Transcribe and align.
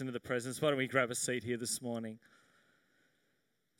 into 0.00 0.12
the 0.12 0.20
presence. 0.20 0.60
Why 0.60 0.68
don't 0.68 0.78
we 0.78 0.86
grab 0.86 1.10
a 1.10 1.14
seat 1.14 1.44
here 1.44 1.56
this 1.56 1.80
morning 1.82 2.18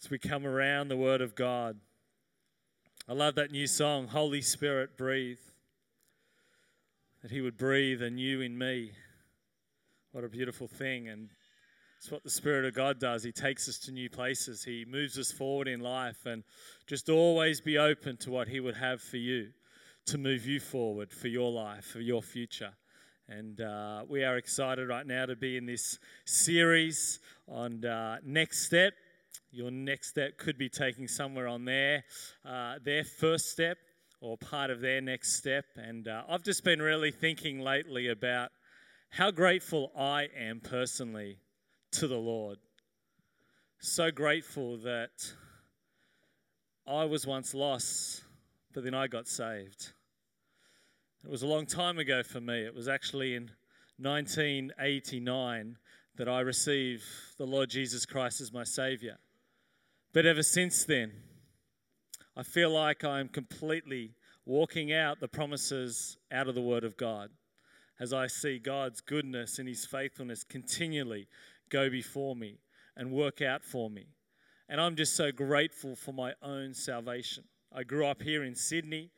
as 0.03 0.11
we 0.11 0.19
come 0.19 0.47
around 0.47 0.89
the 0.89 0.97
Word 0.97 1.21
of 1.21 1.35
God? 1.35 1.77
I 3.09 3.13
love 3.13 3.35
that 3.35 3.51
new 3.51 3.67
song, 3.67 4.09
Holy 4.09 4.41
Spirit, 4.41 4.97
breathe. 4.97 5.39
That 7.23 7.31
He 7.31 7.41
would 7.41 7.57
breathe 7.57 8.03
anew 8.03 8.41
in 8.41 8.57
me. 8.57 8.93
What 10.13 10.25
a 10.25 10.29
beautiful 10.29 10.69
thing. 10.69 11.09
And 11.09 11.31
it's 11.99 12.11
what 12.11 12.23
the 12.23 12.31
Spirit 12.31 12.65
of 12.65 12.75
God 12.75 12.99
does. 12.99 13.23
He 13.23 13.33
takes 13.33 13.69
us 13.69 13.79
to 13.81 13.93
new 13.93 14.09
places, 14.09 14.63
He 14.63 14.85
moves 14.89 15.19
us 15.19 15.33
forward 15.33 15.69
in 15.69 15.81
life. 15.81 16.27
And 16.27 16.45
just 16.87 17.09
always 17.09 17.61
be 17.61 17.79
open 17.79 18.17
to 18.19 18.31
what 18.31 18.49
He 18.49 18.61
would 18.61 18.77
have 18.77 19.01
for 19.01 19.17
you 19.17 19.49
to 20.07 20.19
move 20.19 20.47
you 20.47 20.61
forward 20.61 21.13
for 21.13 21.29
your 21.29 21.51
life, 21.51 21.85
for 21.85 22.01
your 22.01 22.23
future. 22.23 22.73
And 23.29 23.61
uh, 23.61 24.05
we 24.07 24.23
are 24.23 24.37
excited 24.37 24.89
right 24.89 25.07
now 25.07 25.25
to 25.27 25.35
be 25.35 25.57
in 25.57 25.65
this 25.65 25.99
series 26.27 27.21
on 27.49 27.85
uh, 27.85 28.19
next 28.23 28.67
step. 28.67 28.93
Your 29.51 29.71
next 29.71 30.09
step 30.09 30.37
could 30.37 30.59
be 30.59 30.69
taking 30.69 31.09
somewhere 31.09 31.49
on 31.49 31.65
their 31.65 32.05
uh, 32.45 32.75
their 32.85 33.05
first 33.05 33.51
step 33.51 33.79
or 34.21 34.37
part 34.37 34.71
of 34.71 34.81
their 34.81 35.01
next 35.01 35.37
step. 35.37 35.65
And 35.77 36.07
uh, 36.07 36.25
I've 36.29 36.43
just 36.43 36.65
been 36.65 36.83
really 36.83 37.11
thinking 37.11 37.61
lately 37.61 38.09
about 38.09 38.51
how 39.09 39.31
grateful 39.31 39.91
I 39.97 40.29
am 40.37 40.61
personally 40.61 41.39
to 41.93 42.09
the 42.09 42.17
Lord. 42.17 42.59
So 43.79 44.11
grateful 44.11 44.77
that 44.79 45.33
I 46.87 47.05
was 47.05 47.27
once 47.27 47.55
lost, 47.55 48.23
but 48.75 48.85
then 48.85 48.95
I 48.95 49.07
got 49.07 49.29
saved. 49.29 49.93
It 51.25 51.31
was 51.31 51.43
a 51.43 51.47
long 51.47 51.65
time 51.65 51.99
ago 51.99 52.23
for 52.23 52.39
me. 52.39 52.67
It 52.67 52.75
was 52.75 52.87
actually 52.87 53.35
in 53.35 53.51
1989 53.97 55.79
that 56.17 56.29
I 56.29 56.41
received 56.41 57.05
the 57.39 57.47
Lord 57.47 57.71
Jesus 57.71 58.05
Christ 58.05 58.43
as 58.43 58.53
my 58.53 58.63
Savior. 58.63 59.17
But 60.13 60.27
ever 60.27 60.43
since 60.43 60.85
then, 60.85 61.13
I 62.37 62.43
feel 62.43 62.69
like 62.69 63.05
I'm 63.05 63.29
completely 63.29 64.13
walking 64.45 64.93
out 64.93 65.19
the 65.19 65.27
promises 65.29 66.19
out 66.31 66.47
of 66.47 66.55
the 66.55 66.61
Word 66.61 66.85
of 66.85 66.99
God 66.99 67.31
as 67.99 68.13
I 68.13 68.27
see 68.27 68.59
God's 68.59 69.01
goodness 69.01 69.59
and 69.59 69.67
His 69.67 69.87
faithfulness 69.87 70.45
continually 70.45 71.27
go 71.71 71.89
before 71.89 72.37
me 72.37 72.59
and 72.99 73.11
work 73.11 73.41
out 73.41 73.65
for 73.65 73.89
me. 73.89 74.09
And 74.69 74.79
I'm 74.79 74.95
just 74.95 75.17
so 75.17 75.33
grateful 75.33 75.97
for 75.97 76.13
my 76.13 76.35
own 76.43 76.75
salvation. 76.75 77.45
I 77.75 77.83
grew 77.83 78.07
up 78.07 78.21
here 78.21 78.45
in 78.45 78.55
Sydney. 78.55 79.11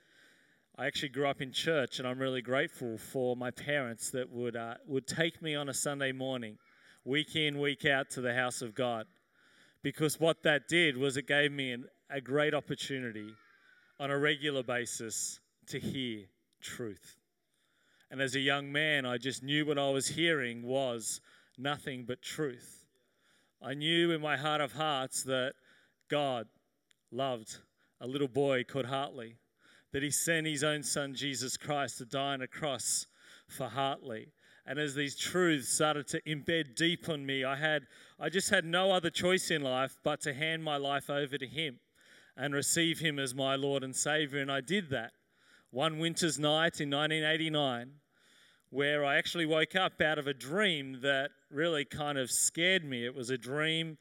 I 0.78 0.84
actually 0.84 1.08
grew 1.08 1.26
up 1.26 1.40
in 1.40 1.52
church, 1.52 1.98
and 1.98 2.06
I'm 2.06 2.18
really 2.18 2.42
grateful 2.42 2.98
for 2.98 3.34
my 3.34 3.50
parents 3.50 4.10
that 4.10 4.30
would, 4.30 4.56
uh, 4.56 4.74
would 4.86 5.06
take 5.06 5.40
me 5.40 5.54
on 5.54 5.70
a 5.70 5.74
Sunday 5.74 6.12
morning, 6.12 6.58
week 7.02 7.34
in, 7.34 7.58
week 7.58 7.86
out, 7.86 8.10
to 8.10 8.20
the 8.20 8.34
house 8.34 8.60
of 8.60 8.74
God. 8.74 9.06
Because 9.82 10.20
what 10.20 10.42
that 10.42 10.68
did 10.68 10.98
was 10.98 11.16
it 11.16 11.26
gave 11.26 11.50
me 11.50 11.72
an, 11.72 11.86
a 12.10 12.20
great 12.20 12.52
opportunity 12.52 13.32
on 13.98 14.10
a 14.10 14.18
regular 14.18 14.62
basis 14.62 15.40
to 15.68 15.80
hear 15.80 16.26
truth. 16.60 17.16
And 18.10 18.20
as 18.20 18.34
a 18.34 18.40
young 18.40 18.70
man, 18.70 19.06
I 19.06 19.16
just 19.16 19.42
knew 19.42 19.64
what 19.64 19.78
I 19.78 19.88
was 19.88 20.08
hearing 20.08 20.62
was 20.62 21.22
nothing 21.56 22.04
but 22.06 22.20
truth. 22.20 22.84
I 23.62 23.72
knew 23.72 24.10
in 24.10 24.20
my 24.20 24.36
heart 24.36 24.60
of 24.60 24.72
hearts 24.72 25.22
that 25.22 25.54
God 26.10 26.48
loved 27.10 27.60
a 27.98 28.06
little 28.06 28.28
boy 28.28 28.62
called 28.62 28.84
Hartley 28.84 29.36
that 29.96 30.02
he 30.02 30.10
sent 30.10 30.46
his 30.46 30.62
own 30.62 30.82
son, 30.82 31.14
Jesus 31.14 31.56
Christ, 31.56 31.96
to 31.96 32.04
die 32.04 32.34
on 32.34 32.42
a 32.42 32.46
cross 32.46 33.06
for 33.48 33.66
Hartley. 33.66 34.28
And 34.66 34.78
as 34.78 34.94
these 34.94 35.16
truths 35.16 35.70
started 35.70 36.06
to 36.08 36.20
embed 36.26 36.74
deep 36.76 37.08
on 37.08 37.24
me, 37.24 37.44
I 37.44 37.56
had 37.56 37.86
I 38.20 38.28
just 38.28 38.50
had 38.50 38.66
no 38.66 38.92
other 38.92 39.08
choice 39.08 39.50
in 39.50 39.62
life 39.62 39.96
but 40.04 40.20
to 40.20 40.34
hand 40.34 40.62
my 40.62 40.76
life 40.76 41.08
over 41.08 41.38
to 41.38 41.46
him 41.46 41.78
and 42.36 42.52
receive 42.52 42.98
him 42.98 43.18
as 43.18 43.34
my 43.34 43.56
Lord 43.56 43.82
and 43.82 43.96
Savior. 43.96 44.42
And 44.42 44.52
I 44.52 44.60
did 44.60 44.90
that 44.90 45.12
one 45.70 45.98
winter's 45.98 46.38
night 46.38 46.78
in 46.78 46.90
1989, 46.90 47.92
where 48.68 49.02
I 49.02 49.16
actually 49.16 49.46
woke 49.46 49.76
up 49.76 50.02
out 50.02 50.18
of 50.18 50.26
a 50.26 50.34
dream 50.34 50.98
that 51.00 51.30
really 51.50 51.86
kind 51.86 52.18
of 52.18 52.30
scared 52.30 52.84
me. 52.84 53.06
It 53.06 53.14
was 53.14 53.30
a 53.30 53.38
dream 53.38 53.96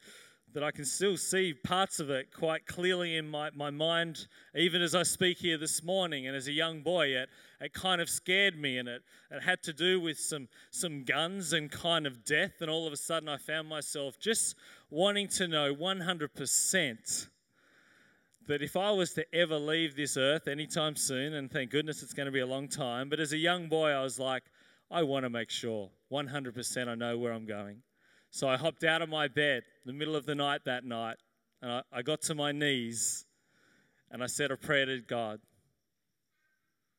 that 0.52 0.62
I 0.64 0.70
can 0.70 0.84
still 0.84 1.16
see 1.16 1.52
parts 1.52 2.00
of 2.00 2.08
it 2.08 2.32
quite 2.32 2.66
clearly 2.66 3.16
in 3.16 3.28
my, 3.28 3.50
my 3.54 3.70
mind, 3.70 4.26
even 4.54 4.80
as 4.80 4.94
I 4.94 5.02
speak 5.02 5.38
here 5.38 5.58
this 5.58 5.82
morning. 5.82 6.26
And 6.26 6.34
as 6.34 6.48
a 6.48 6.52
young 6.52 6.80
boy, 6.80 7.08
it, 7.08 7.28
it 7.60 7.74
kind 7.74 8.00
of 8.00 8.08
scared 8.08 8.58
me, 8.58 8.78
and 8.78 8.88
it, 8.88 9.02
it 9.30 9.42
had 9.42 9.62
to 9.64 9.72
do 9.72 10.00
with 10.00 10.18
some, 10.18 10.48
some 10.70 11.04
guns 11.04 11.52
and 11.52 11.70
kind 11.70 12.06
of 12.06 12.24
death. 12.24 12.54
And 12.60 12.70
all 12.70 12.86
of 12.86 12.92
a 12.92 12.96
sudden, 12.96 13.28
I 13.28 13.36
found 13.36 13.68
myself 13.68 14.18
just 14.18 14.56
wanting 14.90 15.28
to 15.28 15.46
know 15.46 15.74
100% 15.74 17.28
that 18.46 18.62
if 18.62 18.76
I 18.76 18.92
was 18.92 19.12
to 19.14 19.34
ever 19.34 19.58
leave 19.58 19.96
this 19.96 20.16
earth 20.16 20.48
anytime 20.48 20.96
soon, 20.96 21.34
and 21.34 21.50
thank 21.50 21.70
goodness 21.70 22.02
it's 22.02 22.14
going 22.14 22.26
to 22.26 22.32
be 22.32 22.40
a 22.40 22.46
long 22.46 22.68
time, 22.68 23.08
but 23.08 23.20
as 23.20 23.32
a 23.32 23.36
young 23.36 23.68
boy, 23.68 23.90
I 23.90 24.02
was 24.02 24.18
like, 24.18 24.44
I 24.90 25.02
want 25.02 25.24
to 25.24 25.30
make 25.30 25.50
sure 25.50 25.90
100% 26.12 26.88
I 26.88 26.94
know 26.94 27.18
where 27.18 27.32
I'm 27.32 27.46
going. 27.46 27.82
So 28.30 28.48
I 28.48 28.56
hopped 28.56 28.84
out 28.84 29.02
of 29.02 29.08
my 29.08 29.28
bed 29.28 29.62
in 29.84 29.86
the 29.86 29.92
middle 29.92 30.16
of 30.16 30.26
the 30.26 30.34
night 30.34 30.62
that 30.64 30.84
night, 30.84 31.16
and 31.62 31.70
I, 31.70 31.82
I 31.92 32.02
got 32.02 32.22
to 32.22 32.34
my 32.34 32.52
knees 32.52 33.24
and 34.10 34.22
I 34.22 34.26
said 34.26 34.50
a 34.50 34.56
prayer 34.56 34.86
to 34.86 35.00
God. 35.00 35.40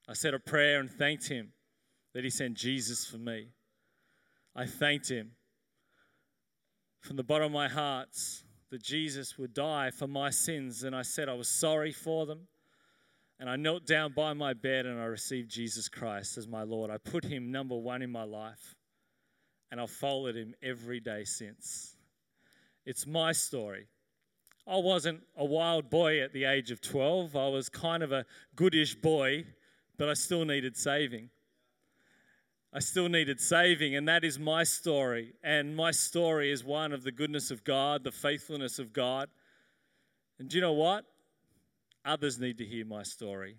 I 0.10 0.14
said 0.14 0.34
a 0.34 0.40
prayer 0.40 0.80
and 0.80 0.90
thanked 0.90 1.28
Him 1.28 1.52
that 2.14 2.24
He 2.24 2.30
sent 2.30 2.56
Jesus 2.56 3.06
for 3.06 3.18
me. 3.18 3.50
I 4.56 4.66
thanked 4.66 5.10
Him 5.10 5.32
from 7.02 7.18
the 7.18 7.24
bottom 7.24 7.46
of 7.46 7.52
my 7.52 7.68
heart 7.68 8.10
that 8.70 8.84
Jesus 8.84 9.38
would 9.38 9.54
die 9.54 9.92
for 9.92 10.08
my 10.08 10.30
sins, 10.30 10.84
and 10.84 10.96
I 10.96 11.02
said 11.02 11.30
I 11.30 11.34
was 11.34 11.48
sorry 11.48 11.92
for 11.92 12.26
them. 12.26 12.48
And 13.40 13.50
I 13.50 13.56
knelt 13.56 13.86
down 13.86 14.14
by 14.14 14.34
my 14.34 14.54
bed 14.54 14.88
and 14.88 15.00
I 15.00 15.06
received 15.06 15.52
Jesus 15.52 15.88
Christ 15.88 16.40
as 16.40 16.48
my 16.48 16.64
Lord. 16.64 16.90
I 16.90 16.98
put 16.98 17.24
Him 17.24 17.52
number 17.52 17.78
one 17.78 18.02
in 18.02 18.12
my 18.12 18.24
life 18.24 18.76
and 19.72 19.82
I've 19.82 19.92
followed 19.92 20.36
him 20.36 20.54
every 20.62 21.00
day 21.00 21.24
since. 21.24 21.96
It's 22.86 23.06
my 23.06 23.32
story. 23.32 23.88
I 24.68 24.78
wasn't 24.78 25.22
a 25.36 25.46
wild 25.46 25.90
boy 25.90 26.22
at 26.22 26.34
the 26.34 26.46
age 26.46 26.72
of 26.72 26.82
12. 26.82 27.36
I 27.36 27.48
was 27.48 27.70
kind 27.70 28.04
of 28.04 28.12
a 28.12 28.26
goodish 28.56 28.96
boy, 28.96 29.46
but 29.98 30.10
I 30.10 30.14
still 30.14 30.46
needed 30.46 30.76
saving. 30.76 31.30
I 32.74 32.80
still 32.80 33.08
needed 33.08 33.40
saving, 33.40 33.96
and 33.96 34.08
that 34.10 34.24
is 34.26 34.38
my 34.38 34.64
story. 34.64 35.34
And 35.42 35.76
my 35.76 35.92
story 35.92 36.52
is 36.52 36.64
one 36.64 36.92
of 36.92 37.04
the 37.04 37.12
goodness 37.12 37.50
of 37.50 37.64
God, 37.64 38.04
the 38.04 38.12
faithfulness 38.12 38.78
of 38.78 38.92
God. 38.92 39.30
And 40.38 40.50
do 40.50 40.58
you 40.58 40.62
know 40.62 40.74
what? 40.74 41.06
Others 42.06 42.40
need 42.40 42.58
to 42.58 42.66
hear 42.66 42.86
my 42.86 43.04
story. 43.04 43.58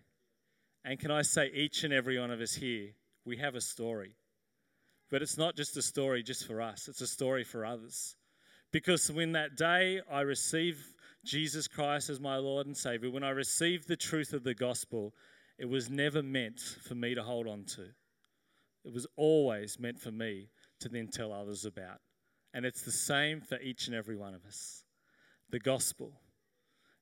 And 0.84 0.98
can 0.98 1.10
I 1.10 1.22
say, 1.22 1.50
each 1.52 1.84
and 1.84 1.92
every 1.92 2.18
one 2.18 2.30
of 2.30 2.40
us 2.40 2.54
here, 2.54 2.90
we 3.24 3.38
have 3.38 3.54
a 3.54 3.60
story. 3.60 4.12
But 5.10 5.22
it's 5.22 5.38
not 5.38 5.56
just 5.56 5.76
a 5.76 5.82
story 5.82 6.22
just 6.22 6.46
for 6.46 6.60
us, 6.60 6.88
it's 6.88 7.00
a 7.00 7.06
story 7.06 7.44
for 7.44 7.64
others. 7.64 8.16
Because 8.72 9.10
when 9.10 9.32
that 9.32 9.56
day 9.56 10.00
I 10.10 10.20
received 10.20 10.84
Jesus 11.24 11.66
Christ 11.66 12.10
as 12.10 12.20
my 12.20 12.36
Lord 12.36 12.66
and 12.66 12.76
Savior, 12.76 13.10
when 13.10 13.24
I 13.24 13.30
received 13.30 13.88
the 13.88 13.96
truth 13.96 14.32
of 14.32 14.44
the 14.44 14.54
gospel, 14.54 15.14
it 15.58 15.68
was 15.68 15.88
never 15.88 16.22
meant 16.22 16.60
for 16.60 16.94
me 16.94 17.14
to 17.14 17.22
hold 17.22 17.46
on 17.46 17.64
to. 17.76 17.82
It 18.84 18.92
was 18.92 19.06
always 19.16 19.78
meant 19.80 19.98
for 19.98 20.10
me 20.10 20.50
to 20.80 20.88
then 20.88 21.08
tell 21.08 21.32
others 21.32 21.64
about. 21.64 22.00
And 22.54 22.64
it's 22.64 22.82
the 22.82 22.92
same 22.92 23.40
for 23.40 23.58
each 23.60 23.86
and 23.86 23.96
every 23.96 24.16
one 24.16 24.34
of 24.34 24.44
us. 24.44 24.84
The 25.50 25.58
gospel. 25.58 26.12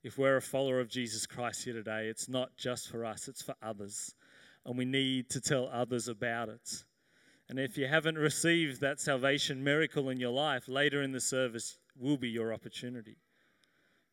If 0.03 0.19
we're 0.19 0.37
a 0.37 0.43
follower 0.43 0.81
of 0.81 0.89
Jesus 0.89 1.27
Christ 1.27 1.65
here 1.65 1.75
today, 1.75 2.07
it's 2.09 2.29
not 2.29 2.57
just 2.57 2.89
for 2.89 3.05
us, 3.05 3.29
it's 3.29 3.43
for 3.43 3.57
others. 3.61 4.15
And 4.65 4.79
we 4.79 4.85
need 4.85 5.31
to 5.31 5.41
tell 5.41 5.69
others 5.73 6.09
about 6.09 6.49
it. 6.49 6.85
And 7.49 7.59
if 7.61 7.79
you 7.79 7.87
haven't 7.87 8.19
received 8.19 8.81
that 8.81 9.01
salvation 9.01 9.63
miracle 9.63 10.09
in 10.09 10.19
your 10.19 10.33
life, 10.33 10.69
later 10.69 11.03
in 11.03 11.13
the 11.13 11.21
service 11.21 11.79
will 11.99 12.17
be 12.17 12.29
your 12.29 12.53
opportunity. 12.53 13.19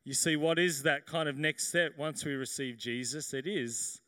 You 0.06 0.14
see, 0.14 0.36
what 0.36 0.60
is 0.60 0.84
that 0.84 1.06
kind 1.06 1.30
of 1.30 1.38
next 1.38 1.70
step 1.70 1.94
once 1.98 2.26
we 2.26 2.34
receive 2.34 2.78
Jesus? 2.78 3.34
It 3.34 3.48
is 3.48 4.02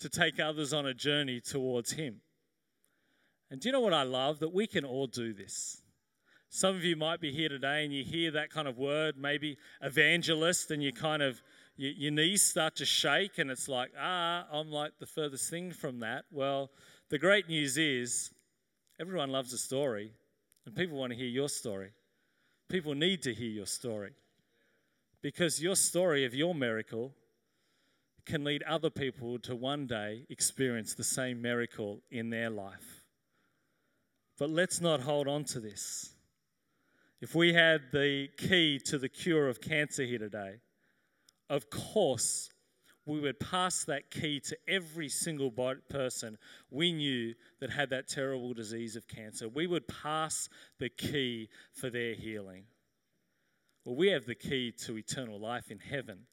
to 0.00 0.08
take 0.08 0.38
others 0.38 0.72
on 0.72 0.86
a 0.86 0.94
journey 0.94 1.40
towards 1.40 1.92
Him. 1.92 2.20
And 3.50 3.60
do 3.60 3.68
you 3.68 3.72
know 3.72 3.80
what 3.80 3.94
I 3.94 4.02
love? 4.02 4.40
That 4.40 4.52
we 4.52 4.66
can 4.66 4.84
all 4.84 5.06
do 5.06 5.32
this. 5.32 5.82
Some 6.50 6.76
of 6.76 6.84
you 6.84 6.96
might 6.96 7.20
be 7.20 7.32
here 7.32 7.48
today 7.48 7.84
and 7.84 7.92
you 7.92 8.04
hear 8.04 8.30
that 8.32 8.50
kind 8.50 8.68
of 8.68 8.78
word, 8.78 9.16
maybe 9.18 9.58
evangelist, 9.82 10.70
and 10.70 10.82
you 10.82 10.92
kind 10.92 11.22
of, 11.22 11.42
you, 11.76 11.92
your 11.96 12.12
knees 12.12 12.42
start 12.42 12.76
to 12.76 12.86
shake, 12.86 13.38
and 13.38 13.50
it's 13.50 13.68
like, 13.68 13.90
ah, 13.98 14.46
I'm 14.50 14.70
like 14.70 14.92
the 14.98 15.06
furthest 15.06 15.50
thing 15.50 15.72
from 15.72 16.00
that. 16.00 16.24
Well, 16.30 16.70
the 17.10 17.18
great 17.18 17.48
news 17.48 17.76
is 17.76 18.30
Everyone 19.00 19.30
loves 19.30 19.52
a 19.52 19.58
story, 19.58 20.10
and 20.66 20.74
people 20.74 20.98
want 20.98 21.12
to 21.12 21.18
hear 21.18 21.28
your 21.28 21.48
story. 21.48 21.90
People 22.68 22.94
need 22.94 23.22
to 23.22 23.32
hear 23.32 23.48
your 23.48 23.66
story 23.66 24.12
because 25.22 25.62
your 25.62 25.76
story 25.76 26.24
of 26.24 26.34
your 26.34 26.54
miracle 26.54 27.12
can 28.26 28.44
lead 28.44 28.62
other 28.64 28.90
people 28.90 29.38
to 29.38 29.56
one 29.56 29.86
day 29.86 30.26
experience 30.28 30.94
the 30.94 31.04
same 31.04 31.40
miracle 31.40 32.00
in 32.10 32.28
their 32.30 32.50
life. 32.50 33.04
But 34.38 34.50
let's 34.50 34.80
not 34.80 35.00
hold 35.00 35.26
on 35.26 35.44
to 35.44 35.60
this. 35.60 36.10
If 37.20 37.34
we 37.34 37.54
had 37.54 37.82
the 37.92 38.28
key 38.36 38.80
to 38.86 38.98
the 38.98 39.08
cure 39.08 39.48
of 39.48 39.60
cancer 39.60 40.04
here 40.04 40.18
today, 40.18 40.56
of 41.48 41.70
course, 41.70 42.50
we 43.08 43.20
would 43.20 43.40
pass 43.40 43.84
that 43.84 44.10
key 44.10 44.38
to 44.40 44.56
every 44.68 45.08
single 45.08 45.50
person 45.88 46.36
we 46.70 46.92
knew 46.92 47.34
that 47.60 47.70
had 47.70 47.90
that 47.90 48.08
terrible 48.08 48.52
disease 48.52 48.96
of 48.96 49.08
cancer. 49.08 49.48
We 49.48 49.66
would 49.66 49.88
pass 49.88 50.48
the 50.78 50.90
key 50.90 51.48
for 51.72 51.88
their 51.88 52.14
healing. 52.14 52.64
Well, 53.84 53.96
we 53.96 54.08
have 54.08 54.26
the 54.26 54.34
key 54.34 54.72
to 54.84 54.98
eternal 54.98 55.40
life 55.40 55.70
in 55.70 55.78
heaven. 55.78 56.26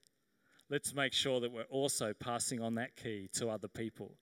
Let's 0.69 0.93
make 0.93 1.13
sure 1.13 1.39
that 1.39 1.51
we're 1.51 1.63
also 1.63 2.13
passing 2.13 2.61
on 2.61 2.75
that 2.75 2.97
key 2.97 3.29
to 3.35 3.49
other 3.49 3.69
people 3.69 4.17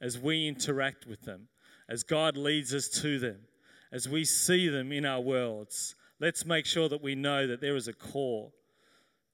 as 0.00 0.18
we 0.18 0.46
interact 0.46 1.06
with 1.06 1.22
them, 1.22 1.48
as 1.88 2.02
God 2.02 2.36
leads 2.36 2.74
us 2.74 2.88
to 3.00 3.18
them, 3.18 3.38
as 3.92 4.08
we 4.08 4.24
see 4.24 4.68
them 4.68 4.92
in 4.92 5.06
our 5.06 5.20
worlds. 5.20 5.94
Let's 6.20 6.44
make 6.44 6.66
sure 6.66 6.88
that 6.88 7.02
we 7.02 7.14
know 7.14 7.46
that 7.46 7.60
there 7.60 7.76
is 7.76 7.88
a 7.88 7.92
core 7.92 8.50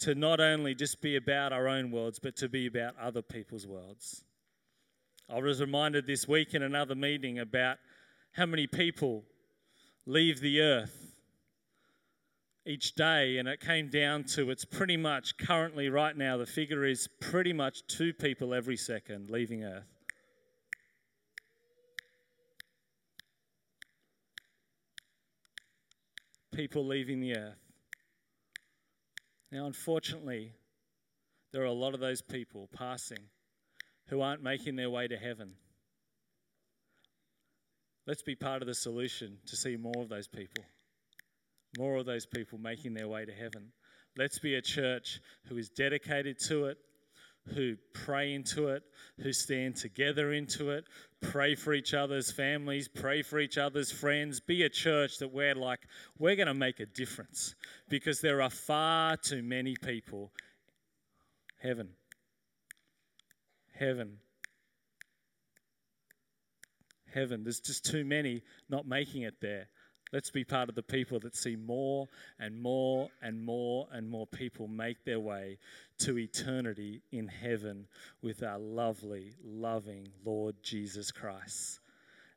to 0.01 0.15
not 0.15 0.41
only 0.41 0.75
just 0.75 1.01
be 1.03 1.17
about 1.17 1.53
our 1.53 1.69
own 1.69 1.91
worlds, 1.91 2.19
but 2.19 2.37
to 2.37 2.49
be 2.49 2.67
about 2.67 2.95
other 2.99 3.23
people's 3.23 3.67
worlds. 3.67 4.25
I 5.29 5.39
was 5.41 5.61
reminded 5.61 6.07
this 6.07 6.27
week 6.27 6.55
in 6.55 6.63
another 6.63 6.95
meeting 6.95 7.39
about 7.39 7.79
how 8.33 8.47
many 8.47 8.67
people 8.67 9.25
leave 10.07 10.41
the 10.41 10.61
earth 10.61 11.15
each 12.67 12.95
day, 12.95 13.39
and 13.39 13.49
it 13.49 13.61
came 13.61 13.89
down 13.89 14.25
to 14.25 14.51
it's 14.51 14.65
pretty 14.65 14.97
much 14.97 15.37
currently, 15.39 15.89
right 15.89 16.17
now, 16.17 16.37
the 16.37 16.47
figure 16.47 16.85
is 16.85 17.09
pretty 17.21 17.53
much 17.53 17.87
two 17.87 18.13
people 18.13 18.55
every 18.55 18.77
second 18.77 19.31
leaving 19.31 19.65
earth. 19.65 19.85
People 26.53 26.87
leaving 26.87 27.21
the 27.21 27.37
earth. 27.37 27.70
Now, 29.53 29.67
unfortunately, 29.67 30.53
there 31.53 31.63
are 31.63 31.67
a 31.67 31.73
lot 31.73 31.95
of 31.95 32.01
those 32.01 32.23
people 32.23 32.69
passing 32.73 33.19
who 34.09 34.21
aren't 34.21 34.43
making 34.43 34.77
their 34.77 34.91
way 34.91 35.09
to 35.09 35.17
heaven. 35.17 35.53
Let's 38.07 38.23
be 38.23 38.35
part 38.35 38.63
of 38.63 38.69
the 38.69 38.75
solution 38.75 39.39
to 39.47 39.57
see 39.57 39.77
more 39.77 40.03
of 40.03 40.09
those 40.09 40.29
people, 40.29 40.65
more 41.79 41.97
of 41.97 42.07
those 42.07 42.27
people 42.27 42.59
making 42.59 42.95
their 42.95 43.09
way 43.09 43.25
to 43.25 43.33
heaven. 43.33 43.73
Let's 44.17 44.39
be 44.39 44.55
a 44.55 44.63
church 44.63 45.21
who 45.49 45.57
is 45.57 45.69
dedicated 45.69 46.39
to 46.47 46.67
it, 46.67 46.79
who 47.55 47.77
pray 47.93 48.35
into 48.35 48.69
it, 48.69 48.83
who 49.21 49.33
stand 49.33 49.77
together 49.77 50.33
into 50.33 50.71
it, 50.71 50.85
pray 51.21 51.55
for 51.55 51.73
each 51.75 51.95
other's 51.95 52.31
families, 52.31 52.89
pray 52.89 53.23
for 53.23 53.39
each 53.39 53.59
other's 53.59 53.91
friends. 53.91 54.41
Be 54.41 54.63
a 54.63 54.69
church 54.69 55.19
that 55.19 55.33
we're 55.33 55.55
like, 55.55 55.81
we're 56.19 56.37
going 56.37 56.49
to 56.49 56.55
make 56.55 56.81
a 56.81 56.87
difference 56.87 57.55
because 57.89 58.21
there 58.21 58.43
are 58.43 58.51
far 58.51 59.17
too 59.17 59.43
many 59.43 59.77
people. 59.77 60.33
Heaven. 61.61 61.91
Heaven. 63.75 64.19
Heaven. 67.13 67.45
There's 67.45 67.61
just 67.61 67.85
too 67.85 68.05
many 68.05 68.43
not 68.69 68.87
making 68.87 69.23
it 69.23 69.35
there. 69.41 69.69
Let's 70.13 70.31
be 70.31 70.43
part 70.43 70.69
of 70.69 70.75
the 70.75 70.83
people 70.83 71.21
that 71.21 71.37
see 71.37 71.55
more 71.55 72.09
and 72.39 72.61
more 72.61 73.11
and 73.23 73.45
more 73.45 73.87
and 73.93 74.11
more 74.11 74.27
people 74.27 74.67
make 74.67 75.05
their 75.05 75.21
way 75.21 75.59
to 75.99 76.19
eternity 76.19 77.03
in 77.13 77.29
heaven 77.29 77.87
with 78.21 78.43
our 78.43 78.59
lovely, 78.59 79.35
loving 79.45 80.09
Lord 80.25 80.57
Jesus 80.63 81.13
Christ. 81.13 81.79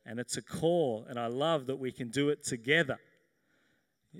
And 0.06 0.20
it's 0.20 0.38
a 0.38 0.42
call, 0.42 1.06
and 1.10 1.18
I 1.18 1.28
love 1.28 1.66
that 1.68 1.80
we 1.80 1.92
can 1.92 2.10
do 2.10 2.30
it 2.30 2.44
together. 2.44 3.00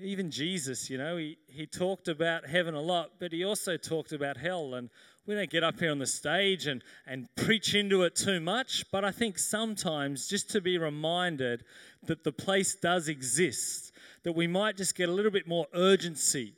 Even 0.00 0.30
Jesus, 0.30 0.90
you 0.90 0.98
know, 0.98 1.16
he, 1.16 1.38
he 1.46 1.66
talked 1.66 2.08
about 2.08 2.46
heaven 2.46 2.74
a 2.74 2.80
lot, 2.80 3.12
but 3.20 3.32
he 3.32 3.44
also 3.44 3.76
talked 3.76 4.12
about 4.12 4.36
hell. 4.36 4.74
And 4.74 4.90
we 5.26 5.34
don't 5.34 5.50
get 5.50 5.62
up 5.62 5.78
here 5.78 5.90
on 5.90 5.98
the 5.98 6.06
stage 6.06 6.66
and, 6.66 6.82
and 7.06 7.28
preach 7.36 7.74
into 7.74 8.02
it 8.02 8.16
too 8.16 8.40
much, 8.40 8.84
but 8.90 9.04
I 9.04 9.12
think 9.12 9.38
sometimes 9.38 10.26
just 10.28 10.50
to 10.50 10.60
be 10.60 10.78
reminded 10.78 11.64
that 12.06 12.24
the 12.24 12.32
place 12.32 12.74
does 12.74 13.08
exist, 13.08 13.92
that 14.24 14.32
we 14.32 14.46
might 14.46 14.76
just 14.76 14.96
get 14.96 15.08
a 15.08 15.12
little 15.12 15.30
bit 15.30 15.46
more 15.46 15.66
urgency 15.74 16.54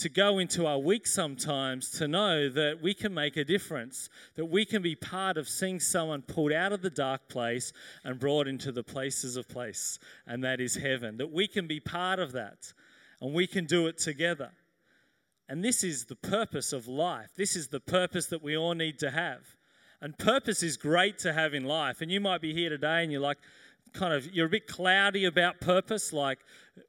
to 0.00 0.08
go 0.08 0.38
into 0.38 0.66
our 0.66 0.78
week 0.78 1.06
sometimes 1.06 1.90
to 1.90 2.08
know 2.08 2.48
that 2.48 2.80
we 2.82 2.94
can 2.94 3.12
make 3.12 3.36
a 3.36 3.44
difference, 3.44 4.08
that 4.34 4.46
we 4.46 4.64
can 4.64 4.80
be 4.80 4.94
part 4.94 5.36
of 5.36 5.48
seeing 5.48 5.78
someone 5.78 6.22
pulled 6.22 6.52
out 6.52 6.72
of 6.72 6.80
the 6.80 6.90
dark 6.90 7.28
place 7.28 7.72
and 8.02 8.18
brought 8.18 8.48
into 8.48 8.72
the 8.72 8.82
places 8.82 9.36
of 9.36 9.48
place, 9.48 9.98
and 10.26 10.42
that 10.42 10.60
is 10.60 10.74
heaven, 10.74 11.18
that 11.18 11.30
we 11.30 11.46
can 11.46 11.66
be 11.66 11.80
part 11.80 12.18
of 12.18 12.32
that 12.32 12.72
and 13.20 13.34
we 13.34 13.46
can 13.46 13.66
do 13.66 13.86
it 13.86 13.98
together. 13.98 14.50
And 15.48 15.64
this 15.64 15.84
is 15.84 16.06
the 16.06 16.16
purpose 16.16 16.72
of 16.72 16.88
life. 16.88 17.30
This 17.36 17.54
is 17.54 17.68
the 17.68 17.80
purpose 17.80 18.26
that 18.26 18.42
we 18.42 18.56
all 18.56 18.74
need 18.74 18.98
to 19.00 19.10
have. 19.10 19.40
And 20.00 20.16
purpose 20.16 20.62
is 20.62 20.78
great 20.78 21.18
to 21.18 21.32
have 21.32 21.52
in 21.52 21.64
life. 21.64 22.00
And 22.00 22.10
you 22.10 22.20
might 22.20 22.40
be 22.40 22.54
here 22.54 22.70
today 22.70 23.02
and 23.02 23.12
you're 23.12 23.20
like, 23.20 23.38
kind 23.92 24.14
of 24.14 24.32
you're 24.32 24.46
a 24.46 24.50
bit 24.50 24.66
cloudy 24.66 25.24
about 25.24 25.60
purpose 25.60 26.12
like 26.12 26.38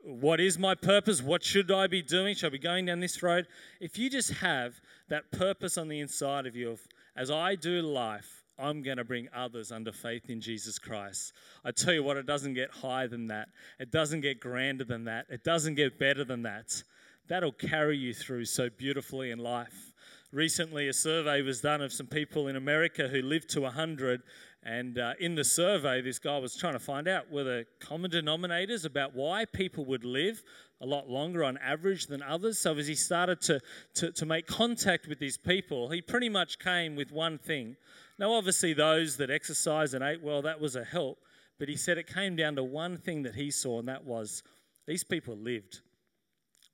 what 0.03 0.39
is 0.39 0.57
my 0.57 0.75
purpose? 0.75 1.21
What 1.21 1.43
should 1.43 1.71
i 1.71 1.87
be 1.87 2.01
doing? 2.01 2.35
Should 2.35 2.47
i 2.47 2.49
be 2.49 2.59
going 2.59 2.85
down 2.85 2.99
this 2.99 3.21
road? 3.21 3.47
If 3.79 3.97
you 3.97 4.09
just 4.09 4.31
have 4.33 4.79
that 5.09 5.31
purpose 5.31 5.77
on 5.77 5.87
the 5.87 5.99
inside 5.99 6.45
of 6.45 6.55
you 6.55 6.71
of 6.71 6.81
as 7.15 7.29
i 7.29 7.55
do 7.55 7.81
life 7.81 8.43
i'm 8.57 8.81
going 8.81 8.97
to 8.97 9.03
bring 9.03 9.27
others 9.35 9.71
under 9.71 9.91
faith 9.91 10.29
in 10.29 10.39
jesus 10.39 10.79
christ. 10.79 11.33
I 11.65 11.71
tell 11.71 11.93
you 11.93 12.03
what 12.03 12.17
it 12.17 12.25
doesn't 12.25 12.53
get 12.53 12.71
higher 12.71 13.07
than 13.07 13.27
that. 13.27 13.49
It 13.79 13.91
doesn't 13.91 14.21
get 14.21 14.39
grander 14.39 14.85
than 14.85 15.05
that. 15.05 15.25
It 15.29 15.43
doesn't 15.43 15.75
get 15.75 15.99
better 15.99 16.23
than 16.23 16.43
that. 16.43 16.83
That'll 17.27 17.51
carry 17.51 17.97
you 17.97 18.13
through 18.13 18.45
so 18.45 18.69
beautifully 18.69 19.31
in 19.31 19.39
life 19.39 19.91
recently 20.31 20.87
a 20.87 20.93
survey 20.93 21.41
was 21.41 21.61
done 21.61 21.81
of 21.81 21.91
some 21.91 22.07
people 22.07 22.47
in 22.47 22.55
america 22.55 23.07
who 23.07 23.21
lived 23.21 23.49
to 23.49 23.61
100 23.61 24.21
and 24.63 24.99
uh, 24.99 25.13
in 25.19 25.33
the 25.33 25.43
survey, 25.43 26.01
this 26.01 26.19
guy 26.19 26.37
was 26.37 26.55
trying 26.55 26.73
to 26.73 26.79
find 26.79 27.07
out 27.07 27.31
were 27.31 27.43
the 27.43 27.65
common 27.79 28.11
denominators 28.11 28.85
about 28.85 29.15
why 29.15 29.45
people 29.45 29.85
would 29.85 30.05
live 30.05 30.43
a 30.81 30.85
lot 30.85 31.09
longer 31.09 31.43
on 31.43 31.57
average 31.57 32.05
than 32.05 32.21
others. 32.21 32.59
So 32.59 32.75
as 32.77 32.85
he 32.85 32.93
started 32.93 33.41
to, 33.41 33.59
to, 33.95 34.11
to 34.11 34.25
make 34.25 34.45
contact 34.45 35.07
with 35.07 35.17
these 35.17 35.37
people, 35.37 35.89
he 35.89 36.01
pretty 36.01 36.29
much 36.29 36.59
came 36.59 36.95
with 36.95 37.11
one 37.11 37.39
thing. 37.39 37.75
Now, 38.19 38.33
obviously, 38.33 38.73
those 38.73 39.17
that 39.17 39.31
exercise 39.31 39.95
and 39.95 40.03
ate 40.03 40.21
well, 40.21 40.43
that 40.43 40.61
was 40.61 40.75
a 40.75 40.83
help. 40.83 41.17
But 41.57 41.67
he 41.67 41.75
said 41.75 41.97
it 41.97 42.07
came 42.07 42.35
down 42.35 42.55
to 42.55 42.63
one 42.63 42.97
thing 42.97 43.23
that 43.23 43.35
he 43.35 43.49
saw, 43.49 43.79
and 43.79 43.87
that 43.87 44.03
was 44.03 44.43
these 44.87 45.03
people 45.03 45.35
lived 45.35 45.81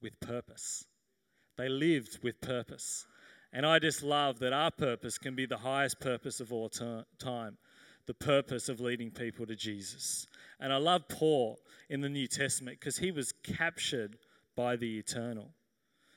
with 0.01 0.19
purpose. 0.19 0.85
They 1.57 1.69
lived 1.69 2.19
with 2.21 2.41
purpose. 2.41 3.05
And 3.53 3.65
I 3.65 3.79
just 3.79 4.03
love 4.03 4.39
that 4.39 4.53
our 4.53 4.71
purpose 4.71 5.17
can 5.17 5.35
be 5.35 5.45
the 5.45 5.57
highest 5.57 5.99
purpose 5.99 6.39
of 6.39 6.51
all 6.51 6.69
time 6.69 7.57
the 8.07 8.13
purpose 8.13 8.69
of 8.69 8.79
leading 8.79 9.11
people 9.11 9.45
to 9.45 9.55
Jesus. 9.55 10.27
And 10.59 10.73
I 10.73 10.77
love 10.77 11.07
Paul 11.09 11.59
in 11.89 12.01
the 12.01 12.09
New 12.09 12.25
Testament 12.25 12.79
because 12.79 12.97
he 12.97 13.11
was 13.11 13.33
captured 13.43 14.17
by 14.55 14.77
the 14.77 14.97
eternal. 14.97 15.51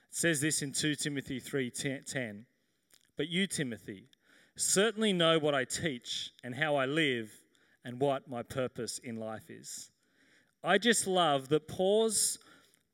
It 0.09 0.15
says 0.15 0.41
this 0.41 0.63
in 0.63 0.73
2 0.73 0.95
Timothy 0.95 1.41
3:10. 1.41 2.47
But 3.17 3.29
you 3.29 3.47
Timothy, 3.47 4.09
certainly 4.57 5.13
know 5.13 5.39
what 5.39 5.55
I 5.55 5.65
teach 5.65 6.31
and 6.43 6.55
how 6.55 6.77
I 6.77 6.87
live 6.87 7.43
and 7.85 8.01
what 8.01 8.29
my 8.29 8.43
purpose 8.43 8.99
in 8.99 9.17
life 9.17 9.51
is. 9.51 9.91
I 10.63 10.79
just 10.79 11.07
love 11.07 11.49
that 11.49 11.67
Paul's 11.67 12.39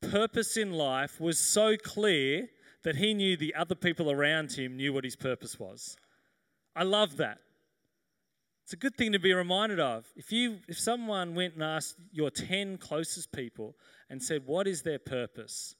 purpose 0.00 0.56
in 0.56 0.72
life 0.72 1.20
was 1.20 1.38
so 1.38 1.76
clear 1.76 2.48
that 2.86 2.94
he 2.94 3.12
knew 3.14 3.36
the 3.36 3.52
other 3.56 3.74
people 3.74 4.12
around 4.12 4.52
him 4.52 4.76
knew 4.76 4.92
what 4.92 5.02
his 5.02 5.16
purpose 5.16 5.58
was. 5.58 5.96
I 6.76 6.84
love 6.84 7.16
that. 7.16 7.38
It's 8.62 8.74
a 8.74 8.76
good 8.76 8.94
thing 8.96 9.10
to 9.10 9.18
be 9.18 9.32
reminded 9.32 9.80
of. 9.80 10.06
If 10.14 10.30
you 10.30 10.58
if 10.68 10.78
someone 10.78 11.34
went 11.34 11.54
and 11.54 11.64
asked 11.64 11.96
your 12.12 12.30
10 12.30 12.78
closest 12.78 13.32
people 13.32 13.74
and 14.08 14.22
said 14.22 14.42
what 14.46 14.68
is 14.68 14.82
their 14.82 15.00
purpose? 15.00 15.74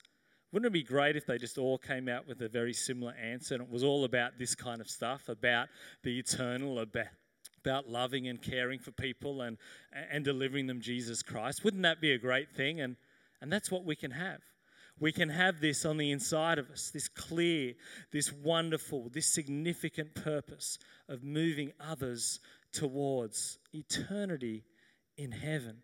Wouldn't 0.51 0.67
it 0.67 0.73
be 0.73 0.83
great 0.83 1.15
if 1.15 1.27
they 1.27 1.39
just 1.39 1.59
all 1.59 1.79
came 1.79 2.09
out 2.09 2.27
with 2.27 2.41
a 2.41 2.49
very 2.49 2.73
similar 2.73 3.13
answer 3.13 3.55
and 3.55 3.63
it 3.63 3.71
was 3.71 3.85
all 3.85 4.05
about 4.05 4.33
this 4.37 4.57
kind 4.57 4.81
of 4.81 4.91
stuff, 4.91 5.29
about 5.29 5.69
the 6.03 6.19
eternal, 6.19 6.81
about 6.81 7.07
about 7.65 7.89
loving 7.89 8.27
and 8.27 8.43
caring 8.43 8.81
for 8.81 8.91
people 8.91 9.43
and 9.43 9.59
and 10.11 10.25
delivering 10.25 10.67
them 10.67 10.81
Jesus 10.81 11.23
Christ? 11.23 11.63
Wouldn't 11.63 11.85
that 11.85 12.01
be 12.01 12.15
a 12.15 12.19
great 12.19 12.51
thing? 12.51 12.81
And 12.81 12.97
and 13.41 13.53
that's 13.53 13.71
what 13.71 13.85
we 13.85 13.95
can 13.95 14.11
have. 14.11 14.41
We 14.99 15.13
can 15.13 15.29
have 15.29 15.61
this 15.61 15.85
on 15.85 15.99
the 15.99 16.11
inside 16.11 16.59
of 16.59 16.71
us, 16.71 16.91
this 16.91 17.09
clear, 17.09 17.75
this 18.13 18.33
wonderful, 18.33 19.11
this 19.11 19.33
significant 19.33 20.15
purpose 20.15 20.79
of 21.09 21.23
moving 21.23 21.73
others 21.79 22.41
towards 22.73 23.59
eternity 23.75 24.65
in 25.19 25.33
heaven. 25.33 25.79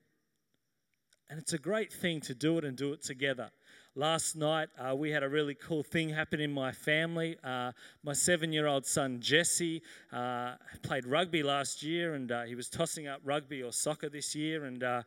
And 1.28 1.38
it's 1.38 1.52
a 1.52 1.58
great 1.58 1.92
thing 1.92 2.20
to 2.22 2.34
do 2.34 2.58
it 2.58 2.64
and 2.64 2.76
do 2.76 2.92
it 2.92 3.02
together. 3.02 3.50
Last 3.94 4.36
night 4.36 4.68
uh, 4.78 4.94
we 4.94 5.10
had 5.10 5.22
a 5.22 5.28
really 5.28 5.54
cool 5.54 5.82
thing 5.82 6.08
happen 6.08 6.40
in 6.40 6.52
my 6.52 6.72
family. 6.72 7.36
Uh, 7.44 7.72
my 8.02 8.12
seven 8.12 8.52
year 8.52 8.66
old 8.66 8.86
son 8.86 9.20
Jesse 9.20 9.82
uh, 10.12 10.54
played 10.82 11.06
rugby 11.06 11.42
last 11.42 11.82
year 11.82 12.14
and 12.14 12.32
uh, 12.32 12.42
he 12.42 12.54
was 12.54 12.68
tossing 12.68 13.06
up 13.06 13.20
rugby 13.24 13.62
or 13.62 13.72
soccer 13.72 14.08
this 14.08 14.34
year. 14.34 14.64
And 14.64 14.82
uh, 14.82 15.02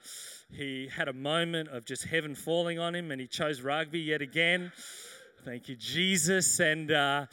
he 0.51 0.88
had 0.88 1.08
a 1.08 1.13
moment 1.13 1.70
of 1.70 1.86
just 1.86 2.06
heaven 2.06 2.36
falling 2.36 2.80
on 2.80 2.94
him 2.94 3.12
and 3.12 3.20
he 3.20 3.27
chose 3.27 3.62
rugby 3.62 4.00
yet 4.00 4.22
again. 4.22 4.72
Thank 5.44 5.70
you, 5.70 5.75
Jesus. 5.75 6.60
And 6.60 6.92
uh, 6.92 7.25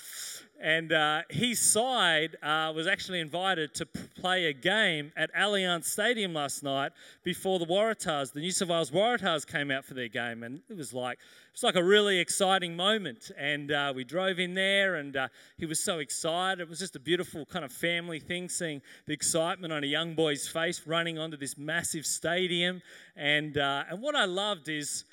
and 0.62 0.92
uh, 0.92 1.23
his 1.28 1.59
side 1.59 2.37
uh, 2.40 2.73
was 2.75 2.87
actually 2.87 3.19
invited 3.19 3.75
to 3.75 3.85
play 3.85 4.47
a 4.47 4.52
game 4.52 5.11
at 5.16 5.35
Allianz 5.35 5.87
Stadium 5.87 6.33
last 6.35 6.62
night 6.62 6.92
before 7.25 7.59
the 7.59 7.66
Waratahs, 7.66 8.33
the 8.33 8.38
New 8.38 8.52
South 8.52 8.69
Wales 8.69 8.92
Waratahs, 8.92 9.45
came 9.45 9.73
out 9.73 9.85
for 9.85 9.95
their 9.95 10.07
game, 10.07 10.45
and 10.45 10.61
it 10.71 10.76
was 10.76 10.95
like 10.95 11.19
it 11.19 11.52
was 11.52 11.64
like 11.64 11.75
a 11.75 11.83
really 11.83 12.21
exciting 12.21 12.76
moment. 12.76 13.33
And 13.37 13.73
uh, 13.73 13.92
we 13.95 14.04
drove 14.04 14.38
in 14.38 14.54
there, 14.54 14.95
and 14.95 15.16
uh, 15.16 15.28
he 15.59 15.66
was 15.66 15.83
so 15.83 15.99
excited. 15.99 16.61
It 16.61 16.69
was 16.69 16.78
just 16.78 16.95
a 16.95 17.00
beautiful 17.00 17.45
kind 17.45 17.64
of 17.64 17.73
family 17.73 18.21
thing, 18.21 18.49
seeing 18.49 18.81
the 19.07 19.12
excitement 19.12 19.73
on 19.73 19.83
a 19.83 19.88
young 19.88 20.14
boy's 20.14 20.47
face 20.47 20.87
running 20.87 21.19
onto 21.19 21.37
this 21.37 21.59
massive 21.59 22.07
stadium. 22.07 22.81
And 23.16 23.59
uh, 23.59 23.83
and 23.90 24.00
what 24.00 24.14
I 24.14 24.26
loved 24.26 24.69
is 24.69 25.04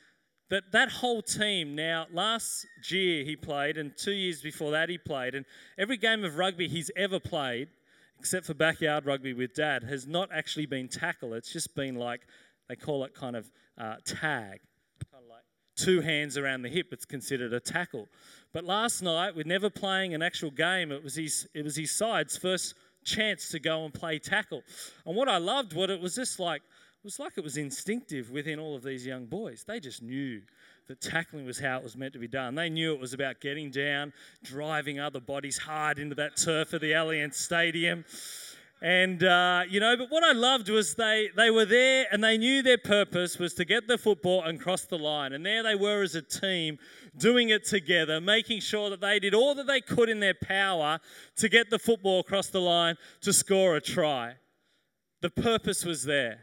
that 0.49 0.71
that 0.71 0.89
whole 0.91 1.21
team 1.21 1.75
now 1.75 2.05
last 2.11 2.65
year 2.89 3.23
he 3.23 3.35
played 3.35 3.77
and 3.77 3.95
two 3.97 4.11
years 4.11 4.41
before 4.41 4.71
that 4.71 4.89
he 4.89 4.97
played 4.97 5.35
and 5.35 5.45
every 5.77 5.97
game 5.97 6.23
of 6.23 6.37
rugby 6.37 6.67
he's 6.67 6.91
ever 6.95 7.19
played 7.19 7.67
except 8.17 8.45
for 8.45 8.53
backyard 8.53 9.05
rugby 9.05 9.33
with 9.33 9.53
dad 9.53 9.83
has 9.83 10.07
not 10.07 10.29
actually 10.33 10.65
been 10.65 10.87
tackle 10.87 11.33
it's 11.33 11.53
just 11.53 11.75
been 11.75 11.95
like 11.95 12.21
they 12.69 12.75
call 12.75 13.03
it 13.03 13.13
kind 13.13 13.35
of 13.35 13.51
uh, 13.77 13.95
tag. 14.05 14.59
Kind 15.11 15.23
of 15.23 15.29
like 15.29 15.43
two 15.75 16.01
hands 16.01 16.37
around 16.37 16.61
the 16.61 16.69
hip 16.69 16.87
it's 16.91 17.05
considered 17.05 17.51
a 17.51 17.59
tackle. 17.59 18.07
But 18.53 18.63
last 18.63 19.01
night 19.01 19.35
with 19.35 19.47
never 19.47 19.69
playing 19.69 20.13
an 20.13 20.21
actual 20.21 20.51
game 20.51 20.91
it 20.91 21.03
was 21.03 21.15
his 21.15 21.47
it 21.53 21.63
was 21.63 21.75
his 21.75 21.91
side's 21.91 22.37
first 22.37 22.75
chance 23.03 23.49
to 23.49 23.59
go 23.59 23.85
and 23.85 23.93
play 23.93 24.19
tackle. 24.19 24.61
And 25.05 25.15
what 25.15 25.27
i 25.27 25.37
loved 25.37 25.73
what 25.73 25.89
it 25.89 25.99
was 25.99 26.15
just 26.15 26.39
like 26.39 26.61
it 27.01 27.05
was 27.05 27.17
like 27.17 27.37
it 27.37 27.43
was 27.45 27.55
instinctive 27.55 28.29
within 28.29 28.59
all 28.59 28.75
of 28.75 28.83
these 28.83 29.05
young 29.05 29.25
boys. 29.25 29.63
They 29.65 29.79
just 29.79 30.01
knew 30.01 30.41
that 30.89 30.99
tackling 30.99 31.45
was 31.45 31.57
how 31.57 31.77
it 31.77 31.83
was 31.83 31.95
meant 31.95 32.11
to 32.11 32.19
be 32.19 32.27
done. 32.27 32.55
They 32.55 32.69
knew 32.69 32.93
it 32.93 32.99
was 32.99 33.13
about 33.13 33.39
getting 33.39 33.71
down, 33.71 34.11
driving 34.43 34.99
other 34.99 35.21
bodies 35.21 35.57
hard 35.57 35.97
into 35.97 36.13
that 36.15 36.35
turf 36.35 36.73
of 36.73 36.81
the 36.81 36.91
Allianz 36.91 37.35
Stadium. 37.35 38.03
And, 38.81 39.23
uh, 39.23 39.63
you 39.69 39.79
know, 39.79 39.95
but 39.95 40.11
what 40.11 40.25
I 40.25 40.33
loved 40.33 40.67
was 40.67 40.95
they, 40.95 41.29
they 41.37 41.51
were 41.51 41.63
there 41.63 42.05
and 42.11 42.21
they 42.21 42.37
knew 42.37 42.61
their 42.61 42.77
purpose 42.77 43.39
was 43.39 43.53
to 43.53 43.65
get 43.65 43.87
the 43.87 43.97
football 43.97 44.43
and 44.43 44.59
cross 44.59 44.83
the 44.83 44.97
line. 44.97 45.31
And 45.31 45.45
there 45.45 45.63
they 45.63 45.75
were 45.75 46.01
as 46.01 46.15
a 46.15 46.21
team 46.21 46.79
doing 47.17 47.47
it 47.47 47.65
together, 47.65 48.19
making 48.19 48.59
sure 48.59 48.89
that 48.89 48.99
they 48.99 49.19
did 49.19 49.33
all 49.33 49.55
that 49.55 49.67
they 49.67 49.79
could 49.79 50.09
in 50.09 50.19
their 50.19 50.33
power 50.33 50.99
to 51.37 51.47
get 51.47 51.69
the 51.69 51.79
football 51.79 52.19
across 52.19 52.47
the 52.47 52.59
line 52.59 52.97
to 53.21 53.31
score 53.31 53.77
a 53.77 53.81
try. 53.81 54.33
The 55.21 55.29
purpose 55.29 55.85
was 55.85 56.03
there. 56.03 56.39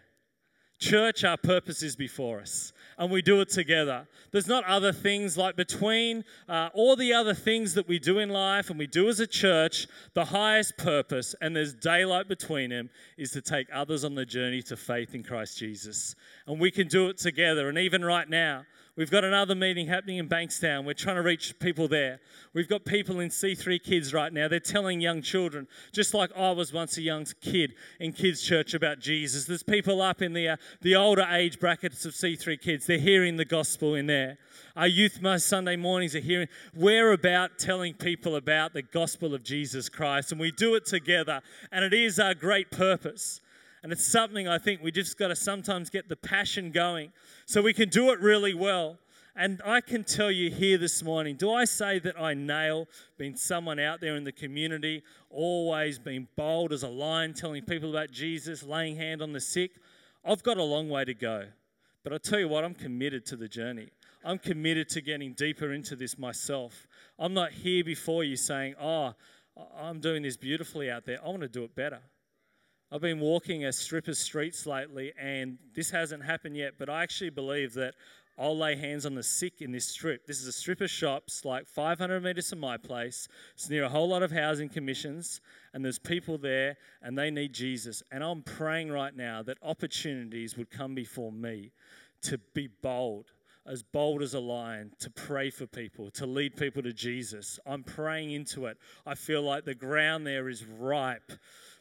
Church, 0.79 1.25
our 1.25 1.39
purpose 1.39 1.83
is 1.83 1.97
before 1.97 2.41
us, 2.41 2.73
and 2.99 3.11
we 3.11 3.23
do 3.23 3.41
it 3.41 3.49
together. 3.49 4.07
There's 4.31 4.47
not 4.47 4.65
other 4.65 4.93
things 4.93 5.39
like 5.39 5.57
between 5.57 6.23
uh, 6.49 6.69
all 6.75 6.97
the 6.97 7.15
other 7.15 7.33
things 7.33 7.73
that 7.75 7.89
we 7.89 7.99
do 7.99 8.19
in 8.19 8.29
life 8.29 8.69
and 8.69 8.79
we 8.79 8.87
do 8.87 9.09
as 9.09 9.19
a 9.19 9.27
church, 9.27 9.87
the 10.13 10.27
highest 10.27 10.77
purpose, 10.77 11.35
and 11.41 11.57
there's 11.57 11.73
daylight 11.73 12.29
between 12.29 12.71
them, 12.71 12.91
is 13.17 13.31
to 13.31 13.41
take 13.41 13.69
others 13.73 14.05
on 14.05 14.15
the 14.15 14.27
journey 14.27 14.61
to 14.63 14.77
faith 14.77 15.15
in 15.15 15.23
Christ 15.23 15.57
Jesus. 15.57 16.15
And 16.47 16.61
we 16.61 16.71
can 16.71 16.89
do 16.89 17.09
it 17.09 17.17
together. 17.17 17.71
And 17.71 17.79
even 17.79 18.05
right 18.05 18.29
now, 18.29 18.67
We've 18.97 19.11
got 19.11 19.25
another 19.25 19.55
meeting 19.55 19.89
happening 19.89 20.17
in 20.17 20.27
Bankstown. 20.27 20.87
We're 20.87 20.95
trying 20.95 21.17
to 21.17 21.23
reach 21.23 21.59
people 21.59 21.87
there. 21.87 22.19
We've 22.55 22.67
got 22.69 22.87
people 22.87 23.21
in 23.21 23.29
C3 23.29 23.83
Kids 23.83 24.15
right 24.15 24.33
now. 24.33 24.49
They're 24.49 24.59
telling 24.59 25.03
young 25.03 25.21
children, 25.21 25.69
just 25.93 26.15
like 26.15 26.31
I 26.35 26.53
was 26.53 26.73
once 26.73 26.97
a 26.97 27.03
young 27.03 27.27
kid 27.43 27.75
in 28.01 28.15
kids' 28.15 28.41
church 28.41 28.73
about 28.73 29.01
Jesus. 29.01 29.45
There's 29.45 29.63
people 29.63 30.01
up 30.01 30.23
in 30.23 30.33
the, 30.33 30.49
uh, 30.49 30.57
the 30.81 30.97
older 30.97 31.27
age 31.31 31.61
brackets 31.61 32.07
of 32.07 32.15
C3 32.15 32.59
Kids. 32.59 32.87
They're 32.87 32.97
hearing 32.97 33.37
the 33.37 33.45
gospel 33.45 33.95
in 33.95 34.07
there. 34.07 34.39
Our 34.75 34.89
youth 34.89 35.21
most 35.21 35.47
Sunday 35.47 35.77
mornings 35.77 36.17
are 36.17 36.21
hearing. 36.21 36.49
We're 36.75 37.13
about 37.13 37.59
telling 37.59 37.93
people 37.93 38.35
about 38.35 38.73
the 38.73 38.83
gospel 38.83 39.35
of 39.35 39.43
Jesus 39.43 39.91
Christ, 39.91 40.33
and 40.33 40.41
we 40.41 40.53
do 40.53 40.75
it 40.75 40.87
together. 40.87 41.43
And 41.71 41.85
it 41.85 41.93
is 41.93 42.19
our 42.19 42.33
great 42.33 42.71
purpose. 42.71 43.43
And 43.87 43.93
it's 43.93 44.05
something 44.05 44.49
I 44.49 44.59
think 44.59 44.83
we 44.83 44.91
just 44.91 45.17
got 45.17 45.29
to 45.29 45.37
sometimes 45.37 45.91
get 45.91 46.09
the 46.09 46.17
passion 46.17 46.73
going 46.73 47.13
so 47.45 47.63
we 47.63 47.73
can 47.73 47.89
do 47.89 48.11
it 48.11 48.19
really 48.19 48.53
well. 48.53 48.99
And 49.37 49.63
I 49.65 49.81
can 49.81 50.03
tell 50.03 50.33
you 50.33 50.51
here 50.51 50.77
this 50.77 51.05
morning 51.05 51.37
do 51.37 51.53
I 51.53 51.67
say 51.67 52.01
that 52.01 52.21
I 52.21 52.35
nail 52.35 52.89
being 53.17 53.37
someone 53.37 53.79
out 53.79 54.01
there 54.01 54.17
in 54.17 54.25
the 54.25 54.33
community, 54.33 55.05
always 55.31 56.01
being 56.01 56.27
bold 56.35 56.73
as 56.73 56.83
a 56.83 56.89
lion, 56.89 57.33
telling 57.33 57.63
people 57.63 57.91
about 57.91 58.11
Jesus, 58.11 58.65
laying 58.65 58.97
hand 58.97 59.23
on 59.23 59.33
the 59.33 59.41
sick? 59.41 59.71
I've 60.25 60.43
got 60.43 60.57
a 60.57 60.65
long 60.65 60.89
way 60.89 61.05
to 61.05 61.15
go. 61.15 61.45
But 62.03 62.13
I 62.13 62.19
tell 62.19 62.41
you 62.41 62.49
what, 62.49 62.65
I'm 62.65 62.75
committed 62.75 63.25
to 63.27 63.37
the 63.37 63.47
journey. 63.47 63.91
I'm 64.25 64.41
committed 64.41 64.89
to 64.89 65.01
getting 65.01 65.33
deeper 65.33 65.73
into 65.73 65.95
this 65.95 66.19
myself. 66.19 66.89
I'm 67.21 67.35
not 67.35 67.53
here 67.53 67.85
before 67.85 68.25
you 68.25 68.35
saying, 68.35 68.75
oh, 68.81 69.15
I'm 69.79 70.01
doing 70.01 70.25
this 70.25 70.37
beautifully 70.37 70.91
out 70.91 71.07
there. 71.07 71.25
I 71.25 71.29
want 71.29 71.43
to 71.43 71.49
do 71.49 71.63
it 71.63 71.77
better. 71.77 72.01
I've 72.93 73.01
been 73.01 73.19
walking 73.19 73.65
a 73.65 73.73
strip 73.73 74.07
of 74.07 74.17
streets 74.17 74.65
lately, 74.65 75.13
and 75.21 75.59
this 75.75 75.91
hasn't 75.91 76.25
happened 76.25 76.57
yet, 76.57 76.75
but 76.79 76.89
I 76.89 77.03
actually 77.03 77.31
believe 77.31 77.75
that 77.75 77.95
I'll 78.39 78.57
lay 78.57 78.77
hands 78.77 79.07
on 79.07 79.15
the 79.15 79.25
sick 79.25 79.61
in 79.61 79.73
this 79.73 79.87
strip. 79.87 80.25
This 80.27 80.41
is 80.41 80.47
a 80.47 80.53
strip 80.53 80.81
of 80.81 80.89
shops, 80.89 81.45
like 81.45 81.67
500 81.67 82.23
metres 82.23 82.51
from 82.51 82.61
my 82.61 82.77
place. 82.77 83.27
It's 83.55 83.69
near 83.69 83.85
a 83.85 83.89
whole 83.89 84.09
lot 84.09 84.23
of 84.23 84.31
housing 84.31 84.69
commissions, 84.69 85.41
and 85.75 85.85
there's 85.85 85.99
people 85.99 86.39
there, 86.39 86.77
and 87.03 87.19
they 87.19 87.31
need 87.31 87.53
Jesus. 87.53 88.05
And 88.13 88.23
I'm 88.23 88.43
praying 88.43 88.93
right 88.93 89.17
now 89.17 89.43
that 89.43 89.59
opportunities 89.63 90.57
would 90.57 90.71
come 90.71 90.95
before 90.95 91.33
me 91.33 91.73
to 92.23 92.39
be 92.55 92.69
bold, 92.83 93.33
as 93.69 93.83
bold 93.83 94.23
as 94.23 94.35
a 94.35 94.41
lion, 94.41 94.93
to 95.01 95.11
pray 95.11 95.51
for 95.51 95.67
people, 95.67 96.11
to 96.13 96.27
lead 96.27 96.57
people 96.57 96.83
to 96.83 96.93
Jesus. 96.93 97.59
I'm 97.67 97.83
praying 97.83 98.31
into 98.33 98.67
it. 98.67 98.79
I 99.05 99.15
feel 99.15 99.43
like 99.43 99.65
the 99.65 99.75
ground 99.75 100.27
there 100.27 100.49
is 100.49 100.65
ripe 100.65 101.33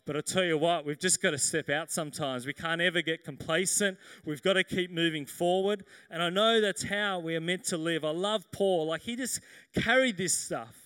but 0.06 0.16
I 0.16 0.22
tell 0.22 0.44
you 0.44 0.58
what, 0.58 0.86
we've 0.86 1.00
just 1.00 1.22
got 1.22 1.32
to 1.32 1.38
step 1.38 1.68
out 1.70 1.92
sometimes. 1.92 2.46
We 2.46 2.54
can't 2.54 2.80
ever 2.80 3.02
get 3.02 3.24
complacent. 3.24 3.98
We've 4.24 4.42
got 4.42 4.54
to 4.54 4.64
keep 4.64 4.92
moving 4.92 5.26
forward. 5.26 5.84
And 6.12 6.22
I 6.22 6.30
know 6.30 6.62
that's 6.62 6.84
how 6.84 7.20
we 7.20 7.36
are 7.36 7.42
meant 7.42 7.64
to 7.66 7.78
live. 7.78 8.06
I 8.06 8.12
love 8.12 8.46
Paul. 8.52 8.88
Like 8.88 9.02
he 9.02 9.16
just 9.16 9.42
carried 9.74 10.18
this 10.18 10.38
stuff. 10.38 10.85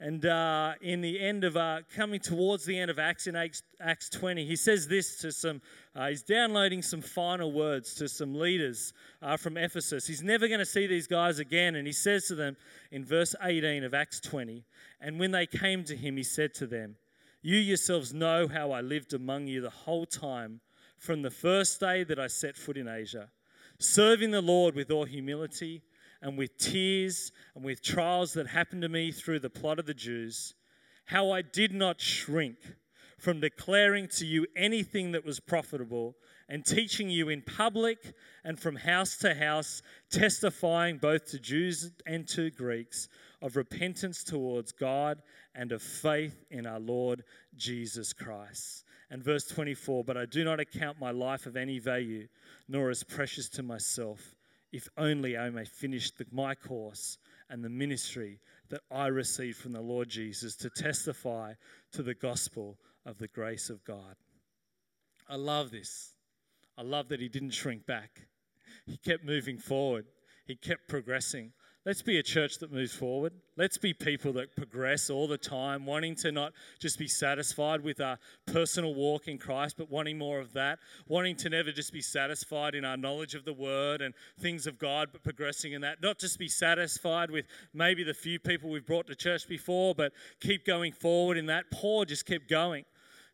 And 0.00 0.26
uh, 0.26 0.72
in 0.80 1.00
the 1.00 1.20
end 1.20 1.44
of 1.44 1.56
uh, 1.56 1.80
coming 1.94 2.18
towards 2.18 2.64
the 2.64 2.78
end 2.78 2.90
of 2.90 2.98
Acts 2.98 3.26
in 3.28 3.36
Acts, 3.36 3.62
Acts 3.80 4.10
20, 4.10 4.44
he 4.44 4.56
says 4.56 4.88
this 4.88 5.18
to 5.18 5.30
some, 5.30 5.62
uh, 5.94 6.08
he's 6.08 6.22
downloading 6.22 6.82
some 6.82 7.00
final 7.00 7.52
words 7.52 7.94
to 7.94 8.08
some 8.08 8.34
leaders 8.34 8.92
uh, 9.22 9.36
from 9.36 9.56
Ephesus. 9.56 10.06
He's 10.06 10.22
never 10.22 10.48
going 10.48 10.58
to 10.58 10.66
see 10.66 10.88
these 10.88 11.06
guys 11.06 11.38
again. 11.38 11.76
And 11.76 11.86
he 11.86 11.92
says 11.92 12.26
to 12.26 12.34
them 12.34 12.56
in 12.90 13.04
verse 13.04 13.36
18 13.40 13.84
of 13.84 13.94
Acts 13.94 14.20
20, 14.20 14.64
and 15.00 15.20
when 15.20 15.30
they 15.30 15.46
came 15.46 15.84
to 15.84 15.96
him, 15.96 16.16
he 16.16 16.24
said 16.24 16.54
to 16.54 16.66
them, 16.66 16.96
you 17.40 17.56
yourselves 17.56 18.12
know 18.12 18.48
how 18.48 18.72
I 18.72 18.80
lived 18.80 19.12
among 19.12 19.46
you 19.46 19.60
the 19.60 19.70
whole 19.70 20.06
time 20.06 20.60
from 20.98 21.22
the 21.22 21.30
first 21.30 21.78
day 21.78 22.02
that 22.02 22.18
I 22.18 22.26
set 22.26 22.56
foot 22.56 22.78
in 22.78 22.88
Asia, 22.88 23.28
serving 23.78 24.30
the 24.30 24.40
Lord 24.40 24.74
with 24.74 24.90
all 24.90 25.04
humility 25.04 25.82
and 26.24 26.38
with 26.38 26.56
tears 26.56 27.30
and 27.54 27.62
with 27.62 27.82
trials 27.82 28.32
that 28.32 28.46
happened 28.46 28.80
to 28.80 28.88
me 28.88 29.12
through 29.12 29.38
the 29.38 29.50
plot 29.50 29.78
of 29.78 29.84
the 29.84 29.92
Jews, 29.92 30.54
how 31.04 31.30
I 31.30 31.42
did 31.42 31.72
not 31.72 32.00
shrink 32.00 32.56
from 33.18 33.40
declaring 33.40 34.08
to 34.08 34.24
you 34.24 34.46
anything 34.56 35.12
that 35.12 35.24
was 35.24 35.38
profitable 35.38 36.16
and 36.48 36.64
teaching 36.64 37.10
you 37.10 37.28
in 37.28 37.42
public 37.42 38.14
and 38.42 38.58
from 38.58 38.74
house 38.74 39.18
to 39.18 39.34
house, 39.34 39.82
testifying 40.10 40.96
both 40.96 41.26
to 41.26 41.38
Jews 41.38 41.90
and 42.06 42.26
to 42.28 42.50
Greeks 42.50 43.08
of 43.42 43.56
repentance 43.56 44.24
towards 44.24 44.72
God 44.72 45.22
and 45.54 45.72
of 45.72 45.82
faith 45.82 46.44
in 46.50 46.66
our 46.66 46.80
Lord 46.80 47.22
Jesus 47.54 48.14
Christ. 48.14 48.84
And 49.10 49.22
verse 49.22 49.46
24, 49.46 50.04
but 50.04 50.16
I 50.16 50.24
do 50.24 50.42
not 50.42 50.58
account 50.58 50.98
my 50.98 51.10
life 51.10 51.44
of 51.44 51.56
any 51.56 51.78
value, 51.78 52.28
nor 52.66 52.88
as 52.88 53.04
precious 53.04 53.50
to 53.50 53.62
myself, 53.62 54.34
if 54.74 54.88
only 54.98 55.38
I 55.38 55.50
may 55.50 55.64
finish 55.64 56.10
the, 56.10 56.26
my 56.32 56.56
course 56.56 57.16
and 57.48 57.62
the 57.62 57.68
ministry 57.68 58.40
that 58.70 58.80
I 58.90 59.06
received 59.06 59.56
from 59.56 59.70
the 59.70 59.80
Lord 59.80 60.08
Jesus 60.08 60.56
to 60.56 60.68
testify 60.68 61.52
to 61.92 62.02
the 62.02 62.14
gospel 62.14 62.76
of 63.06 63.18
the 63.18 63.28
grace 63.28 63.70
of 63.70 63.84
God. 63.84 64.16
I 65.28 65.36
love 65.36 65.70
this. 65.70 66.14
I 66.76 66.82
love 66.82 67.08
that 67.10 67.20
he 67.20 67.28
didn't 67.28 67.50
shrink 67.50 67.86
back. 67.86 68.26
He 68.84 68.96
kept 68.96 69.24
moving 69.24 69.58
forward. 69.58 70.06
He 70.44 70.56
kept 70.56 70.88
progressing. 70.88 71.52
Let's 71.86 72.00
be 72.00 72.18
a 72.18 72.22
church 72.22 72.60
that 72.60 72.72
moves 72.72 72.94
forward. 72.94 73.34
Let's 73.58 73.76
be 73.76 73.92
people 73.92 74.32
that 74.34 74.56
progress 74.56 75.10
all 75.10 75.28
the 75.28 75.36
time, 75.36 75.84
wanting 75.84 76.14
to 76.16 76.32
not 76.32 76.54
just 76.80 76.98
be 76.98 77.06
satisfied 77.06 77.82
with 77.82 78.00
our 78.00 78.18
personal 78.46 78.94
walk 78.94 79.28
in 79.28 79.36
Christ, 79.36 79.74
but 79.76 79.90
wanting 79.90 80.16
more 80.16 80.40
of 80.40 80.54
that, 80.54 80.78
wanting 81.08 81.36
to 81.36 81.50
never 81.50 81.72
just 81.72 81.92
be 81.92 82.00
satisfied 82.00 82.74
in 82.74 82.86
our 82.86 82.96
knowledge 82.96 83.34
of 83.34 83.44
the 83.44 83.52
Word 83.52 84.00
and 84.00 84.14
things 84.40 84.66
of 84.66 84.78
God, 84.78 85.10
but 85.12 85.22
progressing 85.22 85.74
in 85.74 85.82
that. 85.82 86.00
Not 86.00 86.18
just 86.18 86.38
be 86.38 86.48
satisfied 86.48 87.30
with 87.30 87.44
maybe 87.74 88.02
the 88.02 88.14
few 88.14 88.38
people 88.38 88.70
we've 88.70 88.86
brought 88.86 89.06
to 89.08 89.14
church 89.14 89.46
before, 89.46 89.94
but 89.94 90.14
keep 90.40 90.64
going 90.64 90.92
forward 90.92 91.36
in 91.36 91.46
that. 91.46 91.70
Paul 91.70 92.06
just 92.06 92.24
kept 92.24 92.48
going 92.48 92.86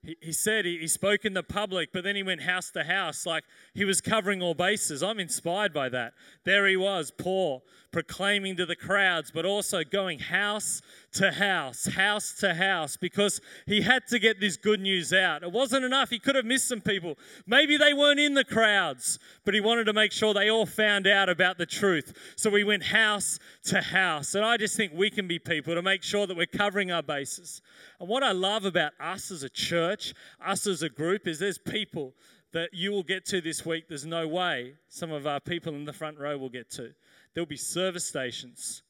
he, 0.03 0.33
said 0.33 0.65
he, 0.65 0.87
spoke 0.89 1.27
in 1.27 1.35
the 1.35 1.43
public, 1.43 1.93
but 1.93 2.05
then 2.05 2.17
he 2.17 2.23
went 2.23 2.43
house 2.43 2.71
to 2.71 2.85
house 2.85 3.27
like 3.27 3.45
he 3.75 3.85
was 3.85 4.01
covering 4.01 4.41
all 4.41 4.55
bases. 4.55 5.03
I'm 5.03 5.21
inspired 5.21 5.75
by 5.75 5.91
that. 5.91 6.15
There 6.45 6.67
he 6.67 6.77
was, 6.77 7.11
Paul, 7.11 7.65
proclaiming 7.93 8.57
to 8.57 8.67
the 8.67 8.77
crowds, 8.77 9.31
but 9.31 9.45
also 9.45 9.83
going 9.83 10.19
house 10.19 10.83
to 11.13 11.31
house, 11.31 11.87
house 11.87 12.35
to 12.35 12.55
house, 12.55 12.97
because 12.97 13.41
he 13.67 13.81
had 13.81 14.07
to 14.07 14.19
get 14.19 14.41
this 14.41 14.57
good 14.57 14.81
news 14.81 15.13
out. 15.13 15.43
It 15.43 15.51
wasn't 15.51 15.85
enough. 15.85 16.11
He 16.11 16.19
could 16.19 16.37
have 16.37 16.45
missed 16.45 16.69
some 16.69 16.81
people. 16.81 17.17
Maybe 17.47 17.77
they 17.77 17.93
weren't 17.93 18.21
in 18.21 18.35
the 18.35 18.45
crowds, 18.45 19.19
but 19.45 19.55
he 19.55 19.61
wanted 19.61 19.85
to 19.85 19.93
make 19.93 20.13
sure 20.13 20.33
they 20.33 20.51
all 20.51 20.67
found 20.67 21.07
out 21.07 21.29
about 21.29 21.59
the 21.59 21.67
truth. 21.67 22.17
So 22.37 22.55
he 22.55 22.65
went 22.65 22.85
house 22.85 23.39
to 23.65 23.81
house. 23.81 24.35
And 24.35 24.45
I 24.45 24.57
just 24.57 24.77
think 24.77 24.93
we 24.95 25.11
can 25.11 25.27
be 25.27 25.39
people 25.39 25.75
to 25.75 25.83
make 25.83 26.03
sure 26.03 26.27
that 26.27 26.37
we're 26.37 26.47
covering 26.47 26.93
our 26.93 27.03
bases. 27.03 27.63
And 27.99 28.09
what 28.09 28.23
I 28.23 28.33
love 28.33 28.65
about 28.65 28.93
us 29.01 29.31
as 29.31 29.43
a 29.43 29.49
church, 29.49 30.15
us 30.45 30.67
as 30.67 30.83
a 30.83 30.89
group, 30.89 31.27
is 31.27 31.39
there's 31.39 31.59
people 31.59 32.15
that 32.53 32.71
you 32.73 32.91
will 32.91 33.03
get 33.03 33.25
to 33.27 33.41
this 33.41 33.65
week. 33.65 33.89
There's 33.89 34.07
no 34.07 34.27
way 34.27 34.75
some 34.89 35.13
of 35.13 35.27
our 35.27 35.41
people 35.41 35.75
in 35.75 35.85
the 35.85 35.93
front 35.93 36.19
row 36.19 36.37
will 36.37 36.49
get 36.49 36.71
to. 36.73 36.93
There'll 37.35 37.47
be 37.47 37.57
service 37.57 38.07
stations 38.07 38.83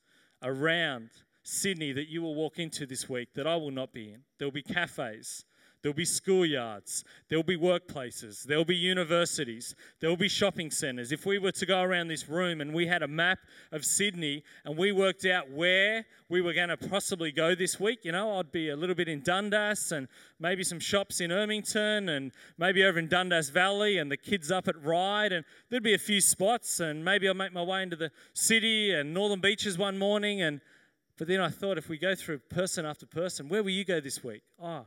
around 0.43 1.11
Sydney 1.43 1.93
that 1.93 2.09
you 2.09 2.23
will 2.23 2.35
walk 2.35 2.59
into 2.59 2.87
this 2.87 3.09
week 3.09 3.35
that 3.35 3.47
I 3.47 3.57
will 3.57 3.71
not 3.71 3.93
be 3.93 4.13
in. 4.13 4.23
There'll 4.39 4.53
be 4.53 4.63
cafes. 4.63 5.45
There'll 5.83 5.97
be 5.97 6.05
schoolyards. 6.05 7.05
There'll 7.29 7.43
be 7.43 7.57
workplaces. 7.57 8.43
There'll 8.43 8.67
be 8.67 8.77
universities. 8.77 9.75
There'll 10.01 10.17
be 10.17 10.29
shopping 10.29 10.71
centres. 10.71 11.11
If 11.11 11.25
we 11.25 11.39
were 11.39 11.53
to 11.53 11.67
go 11.67 11.81
around 11.81 12.09
this 12.09 12.29
room 12.29 12.61
and 12.61 12.75
we 12.75 12.87
had 12.87 13.03
a 13.03 13.09
map 13.09 13.39
of 13.73 13.85
Sydney 13.85 14.45
and 14.65 14.77
we 14.77 14.93
worked 14.93 15.25
out 15.25 15.51
where 15.51 16.05
we 16.29 16.43
were 16.43 16.53
going 16.53 16.69
to 16.69 16.77
possibly 16.77 17.33
go 17.33 17.55
this 17.55 17.81
week, 17.81 18.05
you 18.05 18.13
know, 18.13 18.39
I'd 18.39 18.53
be 18.53 18.69
a 18.69 18.77
little 18.77 18.95
bit 18.95 19.09
in 19.09 19.23
Dundas 19.23 19.93
and 19.93 20.07
maybe 20.39 20.65
some 20.65 20.81
shops 20.81 21.21
in 21.21 21.31
Ermington 21.31 22.15
and 22.15 22.33
maybe 22.59 22.85
over 22.85 22.99
in 22.99 23.09
Dundas 23.09 23.49
Valley 23.49 23.97
and 23.99 24.11
the 24.11 24.19
kids 24.19 24.51
up 24.51 24.69
at 24.69 24.83
Ryde. 24.85 25.33
And 25.33 25.45
there'd 25.71 25.83
be 25.83 25.95
a 25.95 25.99
few 25.99 26.21
spots 26.21 26.81
and 26.81 27.03
maybe 27.03 27.27
I'll 27.27 27.35
make 27.35 27.55
my 27.55 27.63
way 27.63 27.83
into 27.83 27.97
the 27.97 28.11
city 28.35 28.93
and 28.93 29.15
Northern 29.15 29.41
Beaches 29.41 29.79
one 29.79 29.99
morning. 29.99 30.43
And 30.43 30.61
but 31.17 31.27
then 31.27 31.41
I 31.41 31.49
thought 31.49 31.79
if 31.79 31.89
we 31.89 31.97
go 31.99 32.15
through 32.15 32.39
person 32.39 32.85
after 32.85 33.07
person, 33.07 33.49
where 33.49 33.63
will 33.63 33.71
you 33.71 33.85
go 33.85 34.01
this 34.01 34.23
week? 34.23 34.43
Oh, 34.63 34.87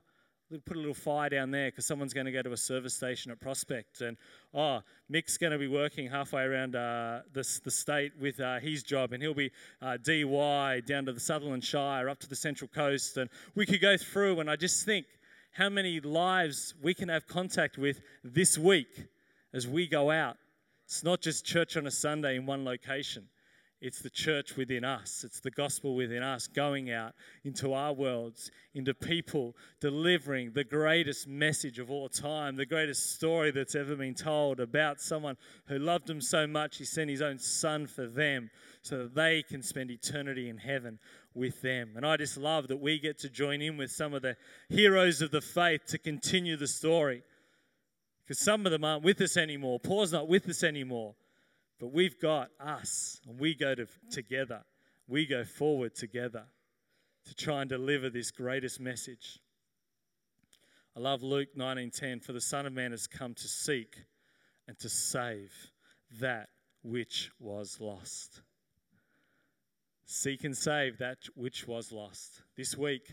put 0.59 0.77
a 0.77 0.79
little 0.79 0.93
fire 0.93 1.29
down 1.29 1.51
there 1.51 1.69
because 1.69 1.85
someone's 1.85 2.13
going 2.13 2.25
to 2.25 2.31
go 2.31 2.41
to 2.41 2.51
a 2.51 2.57
service 2.57 2.93
station 2.93 3.31
at 3.31 3.39
Prospect. 3.39 4.01
And 4.01 4.17
oh, 4.53 4.81
Mick's 5.09 5.37
going 5.37 5.51
to 5.51 5.57
be 5.57 5.67
working 5.67 6.09
halfway 6.09 6.43
around 6.43 6.75
uh, 6.75 7.21
the, 7.33 7.47
the 7.63 7.71
state 7.71 8.11
with 8.19 8.39
uh, 8.39 8.59
his 8.59 8.83
job, 8.83 9.13
and 9.13 9.21
he'll 9.21 9.33
be 9.33 9.51
uh, 9.81 9.97
Dee 9.97 10.23
Why 10.23 10.81
down 10.81 11.05
to 11.05 11.13
the 11.13 11.19
Sutherland 11.19 11.63
Shire, 11.63 12.09
up 12.09 12.19
to 12.19 12.29
the 12.29 12.35
Central 12.35 12.67
Coast. 12.67 13.17
And 13.17 13.29
we 13.55 13.65
could 13.65 13.81
go 13.81 13.97
through, 13.97 14.39
and 14.39 14.49
I 14.49 14.55
just 14.55 14.85
think 14.85 15.05
how 15.51 15.69
many 15.69 15.99
lives 15.99 16.73
we 16.81 16.93
can 16.93 17.09
have 17.09 17.27
contact 17.27 17.77
with 17.77 18.01
this 18.23 18.57
week 18.57 19.05
as 19.53 19.67
we 19.67 19.87
go 19.87 20.09
out. 20.09 20.37
It's 20.85 21.03
not 21.03 21.21
just 21.21 21.45
church 21.45 21.77
on 21.77 21.87
a 21.87 21.91
Sunday 21.91 22.35
in 22.35 22.45
one 22.45 22.65
location. 22.65 23.27
It's 23.83 23.99
the 23.99 24.09
church 24.09 24.55
within 24.55 24.85
us. 24.85 25.25
It's 25.25 25.41
the 25.41 25.51
gospel 25.51 25.93
within 25.93 26.23
us 26.23 26.47
going 26.47 26.89
out 26.89 27.15
into 27.43 27.73
our 27.73 27.91
worlds, 27.91 28.49
into 28.73 28.93
people, 28.93 29.57
delivering 29.81 30.53
the 30.53 30.63
greatest 30.63 31.27
message 31.27 31.79
of 31.79 31.91
all 31.91 32.07
time, 32.07 32.55
the 32.55 32.65
greatest 32.65 33.13
story 33.13 33.51
that's 33.51 33.75
ever 33.75 33.97
been 33.97 34.13
told 34.13 34.61
about 34.61 35.01
someone 35.01 35.35
who 35.67 35.77
loved 35.79 36.07
them 36.07 36.21
so 36.21 36.47
much 36.47 36.77
he 36.77 36.85
sent 36.85 37.09
his 37.09 37.21
own 37.21 37.37
son 37.37 37.85
for 37.85 38.07
them 38.07 38.49
so 38.83 38.99
that 38.99 39.15
they 39.15 39.43
can 39.43 39.61
spend 39.61 39.91
eternity 39.91 40.47
in 40.47 40.59
heaven 40.59 40.97
with 41.33 41.61
them. 41.61 41.91
And 41.97 42.05
I 42.05 42.15
just 42.15 42.37
love 42.37 42.69
that 42.69 42.79
we 42.79 42.99
get 42.99 43.19
to 43.19 43.29
join 43.29 43.61
in 43.61 43.75
with 43.75 43.91
some 43.91 44.13
of 44.13 44.21
the 44.21 44.37
heroes 44.69 45.21
of 45.21 45.31
the 45.31 45.41
faith 45.41 45.81
to 45.87 45.97
continue 45.97 46.55
the 46.55 46.67
story. 46.67 47.21
Because 48.23 48.39
some 48.39 48.65
of 48.65 48.71
them 48.71 48.85
aren't 48.85 49.03
with 49.03 49.19
us 49.19 49.35
anymore. 49.35 49.81
Paul's 49.81 50.13
not 50.13 50.29
with 50.29 50.47
us 50.47 50.63
anymore. 50.63 51.15
But 51.83 51.91
we've 51.91 52.17
got 52.17 52.47
us, 52.61 53.19
and 53.27 53.37
we 53.37 53.55
go 53.55 53.75
to, 53.75 53.87
together. 54.09 54.61
We 55.05 55.25
go 55.25 55.43
forward 55.43 55.95
together 55.95 56.45
to 57.25 57.35
try 57.35 57.59
and 57.59 57.69
deliver 57.69 58.09
this 58.09 58.31
greatest 58.31 58.79
message. 58.79 59.37
I 60.95 61.01
love 61.01 61.23
Luke 61.23 61.57
19:10 61.57 62.21
for 62.21 62.31
the 62.31 62.39
son 62.39 62.65
of 62.65 62.71
man 62.71 62.91
has 62.91 63.05
come 63.05 63.33
to 63.33 63.47
seek 63.49 64.05
and 64.65 64.79
to 64.79 64.87
save 64.87 65.51
that 66.21 66.47
which 66.83 67.31
was 67.37 67.81
lost. 67.81 68.43
Seek 70.05 70.45
and 70.45 70.57
save 70.57 70.99
that 70.99 71.17
which 71.35 71.67
was 71.67 71.91
lost. 71.91 72.43
This 72.55 72.77
week, 72.77 73.11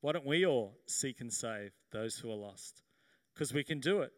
why 0.00 0.10
don't 0.10 0.26
we 0.26 0.44
all 0.44 0.80
seek 0.88 1.20
and 1.20 1.32
save 1.32 1.70
those 1.92 2.16
who 2.16 2.28
are 2.32 2.34
lost? 2.34 2.82
Because 3.32 3.54
we 3.54 3.62
can 3.62 3.78
do 3.78 4.00
it. 4.00 4.12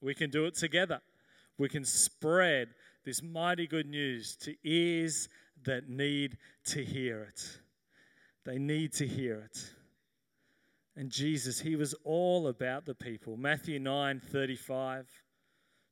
We 0.00 0.14
can 0.14 0.30
do 0.30 0.46
it 0.46 0.54
together. 0.54 1.00
We 1.58 1.68
can 1.68 1.84
spread 1.84 2.68
this 3.04 3.22
mighty 3.22 3.66
good 3.66 3.86
news 3.86 4.36
to 4.36 4.54
ears 4.64 5.28
that 5.64 5.88
need 5.88 6.36
to 6.66 6.84
hear 6.84 7.22
it. 7.22 7.58
They 8.44 8.58
need 8.58 8.92
to 8.94 9.06
hear 9.06 9.40
it. 9.40 9.58
And 10.96 11.10
Jesus, 11.10 11.60
he 11.60 11.76
was 11.76 11.94
all 12.04 12.48
about 12.48 12.84
the 12.84 12.94
people. 12.94 13.36
Matthew 13.36 13.78
9 13.78 14.20
35 14.20 15.06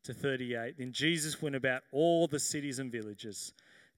to 0.05 0.15
38. 0.15 0.79
Then 0.79 0.93
Jesus 0.93 1.41
went 1.41 1.57
about 1.57 1.83
all 1.93 2.27
the 2.27 2.39
cities 2.39 2.79
and 2.79 2.93
villages, 2.93 3.53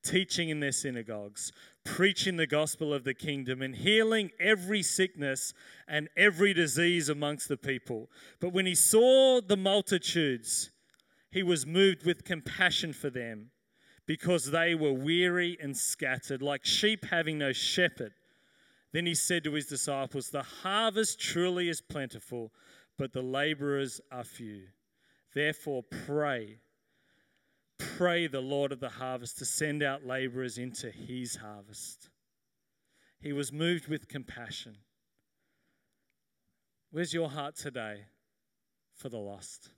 teaching 0.05 0.49
in 0.49 0.61
their 0.61 0.73
synagogues, 0.73 1.53
preaching 1.85 2.37
the 2.37 2.47
gospel 2.47 2.93
of 2.93 3.05
the 3.05 3.15
kingdom, 3.15 3.63
and 3.63 3.75
healing 3.75 4.31
every 4.39 4.83
sickness 4.83 5.55
and 5.89 6.09
every 6.17 6.53
disease 6.53 7.09
amongst 7.09 7.49
the 7.49 7.57
people. 7.57 8.09
But 8.41 8.53
when 8.53 8.67
he 8.67 8.75
saw 8.75 9.41
the 9.41 9.57
multitudes, 9.57 10.71
he 11.33 11.43
was 11.43 11.67
moved 11.67 12.05
with 12.05 12.25
compassion 12.25 12.93
for 12.93 13.09
them 13.09 13.51
because 14.07 14.51
they 14.51 14.75
were 14.75 14.93
weary 14.93 15.57
and 15.61 15.75
scattered, 15.75 16.43
like 16.43 16.63
sheep 16.63 17.07
having 17.07 17.39
no 17.39 17.55
shepherd. 17.55 18.13
Then 18.93 19.07
he 19.07 19.15
said 19.15 19.43
to 19.45 19.55
his 19.55 19.67
disciples, 19.67 20.29
The 20.29 20.43
harvest 20.43 21.19
truly 21.19 21.71
is 21.71 21.81
plentiful, 21.81 22.53
but 22.99 23.15
the 23.15 23.23
laborers 23.23 23.99
are 24.11 24.25
few. 24.25 24.65
Therefore, 25.35 25.83
pray. 26.05 26.59
Pray 27.79 28.27
the 28.27 28.43
Lord 28.43 28.71
of 28.71 28.81
the 28.81 28.91
harvest 28.91 29.39
to 29.39 29.47
send 29.47 29.83
out 29.83 30.07
laborers 30.07 30.59
into 30.59 30.91
his 30.91 31.37
harvest. 31.37 32.11
He 33.21 33.33
was 33.33 33.51
moved 33.51 33.89
with 33.89 34.07
compassion. 34.07 34.77
Where's 36.91 37.15
your 37.15 37.31
heart 37.31 37.57
today 37.57 38.03
for 38.95 39.09
the 39.09 39.19
lost? 39.19 39.71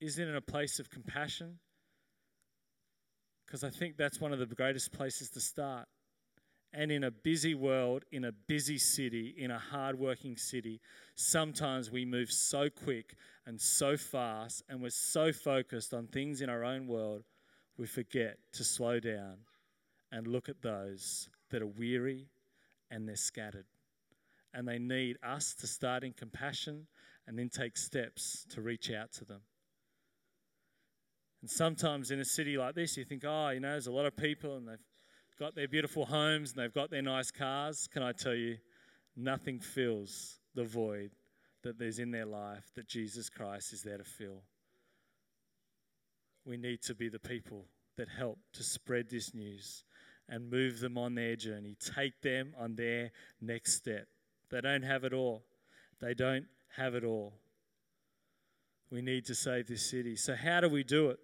Is 0.00 0.18
it 0.18 0.28
in 0.28 0.34
a 0.34 0.40
place 0.40 0.78
of 0.78 0.90
compassion? 0.90 1.58
Because 3.46 3.64
I 3.64 3.70
think 3.70 3.96
that's 3.96 4.20
one 4.20 4.32
of 4.32 4.38
the 4.38 4.46
greatest 4.46 4.92
places 4.92 5.30
to 5.30 5.40
start. 5.40 5.86
And 6.72 6.92
in 6.92 7.02
a 7.02 7.10
busy 7.10 7.54
world, 7.54 8.04
in 8.12 8.24
a 8.24 8.32
busy 8.32 8.78
city, 8.78 9.34
in 9.36 9.50
a 9.50 9.58
hardworking 9.58 10.36
city, 10.36 10.80
sometimes 11.16 11.90
we 11.90 12.04
move 12.04 12.30
so 12.30 12.70
quick 12.70 13.16
and 13.44 13.60
so 13.60 13.96
fast, 13.96 14.62
and 14.68 14.80
we're 14.80 14.90
so 14.90 15.32
focused 15.32 15.92
on 15.92 16.06
things 16.06 16.40
in 16.40 16.48
our 16.48 16.62
own 16.62 16.86
world, 16.86 17.24
we 17.76 17.86
forget 17.86 18.38
to 18.52 18.62
slow 18.62 19.00
down 19.00 19.38
and 20.12 20.26
look 20.26 20.48
at 20.48 20.62
those 20.62 21.28
that 21.50 21.60
are 21.62 21.66
weary 21.66 22.28
and 22.90 23.08
they're 23.08 23.16
scattered. 23.16 23.66
And 24.54 24.66
they 24.66 24.78
need 24.78 25.16
us 25.24 25.54
to 25.56 25.66
start 25.66 26.04
in 26.04 26.12
compassion 26.12 26.86
and 27.26 27.38
then 27.38 27.48
take 27.48 27.76
steps 27.76 28.44
to 28.50 28.60
reach 28.60 28.90
out 28.90 29.12
to 29.12 29.24
them. 29.24 29.40
And 31.40 31.50
sometimes 31.50 32.10
in 32.10 32.20
a 32.20 32.24
city 32.24 32.58
like 32.58 32.74
this, 32.74 32.96
you 32.96 33.04
think, 33.04 33.24
oh, 33.26 33.50
you 33.50 33.60
know, 33.60 33.70
there's 33.70 33.86
a 33.86 33.92
lot 33.92 34.06
of 34.06 34.16
people 34.16 34.56
and 34.56 34.68
they've 34.68 34.78
got 35.38 35.54
their 35.54 35.68
beautiful 35.68 36.04
homes 36.04 36.52
and 36.52 36.62
they've 36.62 36.72
got 36.72 36.90
their 36.90 37.02
nice 37.02 37.30
cars. 37.30 37.88
Can 37.90 38.02
I 38.02 38.12
tell 38.12 38.34
you, 38.34 38.58
nothing 39.16 39.58
fills 39.58 40.38
the 40.54 40.64
void 40.64 41.10
that 41.62 41.78
there's 41.78 41.98
in 41.98 42.10
their 42.10 42.26
life 42.26 42.70
that 42.74 42.88
Jesus 42.88 43.28
Christ 43.28 43.72
is 43.72 43.82
there 43.82 43.98
to 43.98 44.04
fill. 44.04 44.42
We 46.44 46.56
need 46.56 46.82
to 46.82 46.94
be 46.94 47.08
the 47.08 47.18
people 47.18 47.66
that 47.96 48.08
help 48.08 48.38
to 48.54 48.62
spread 48.62 49.10
this 49.10 49.34
news 49.34 49.84
and 50.28 50.50
move 50.50 50.80
them 50.80 50.96
on 50.96 51.14
their 51.14 51.36
journey, 51.36 51.76
take 51.96 52.20
them 52.22 52.54
on 52.58 52.76
their 52.76 53.10
next 53.40 53.74
step. 53.74 54.06
They 54.50 54.60
don't 54.60 54.82
have 54.82 55.04
it 55.04 55.12
all. 55.12 55.42
They 56.00 56.14
don't 56.14 56.46
have 56.76 56.94
it 56.94 57.04
all. 57.04 57.34
We 58.90 59.02
need 59.02 59.26
to 59.26 59.34
save 59.34 59.68
this 59.68 59.88
city. 59.88 60.16
So, 60.16 60.34
how 60.34 60.60
do 60.60 60.68
we 60.68 60.82
do 60.82 61.10
it? 61.10 61.18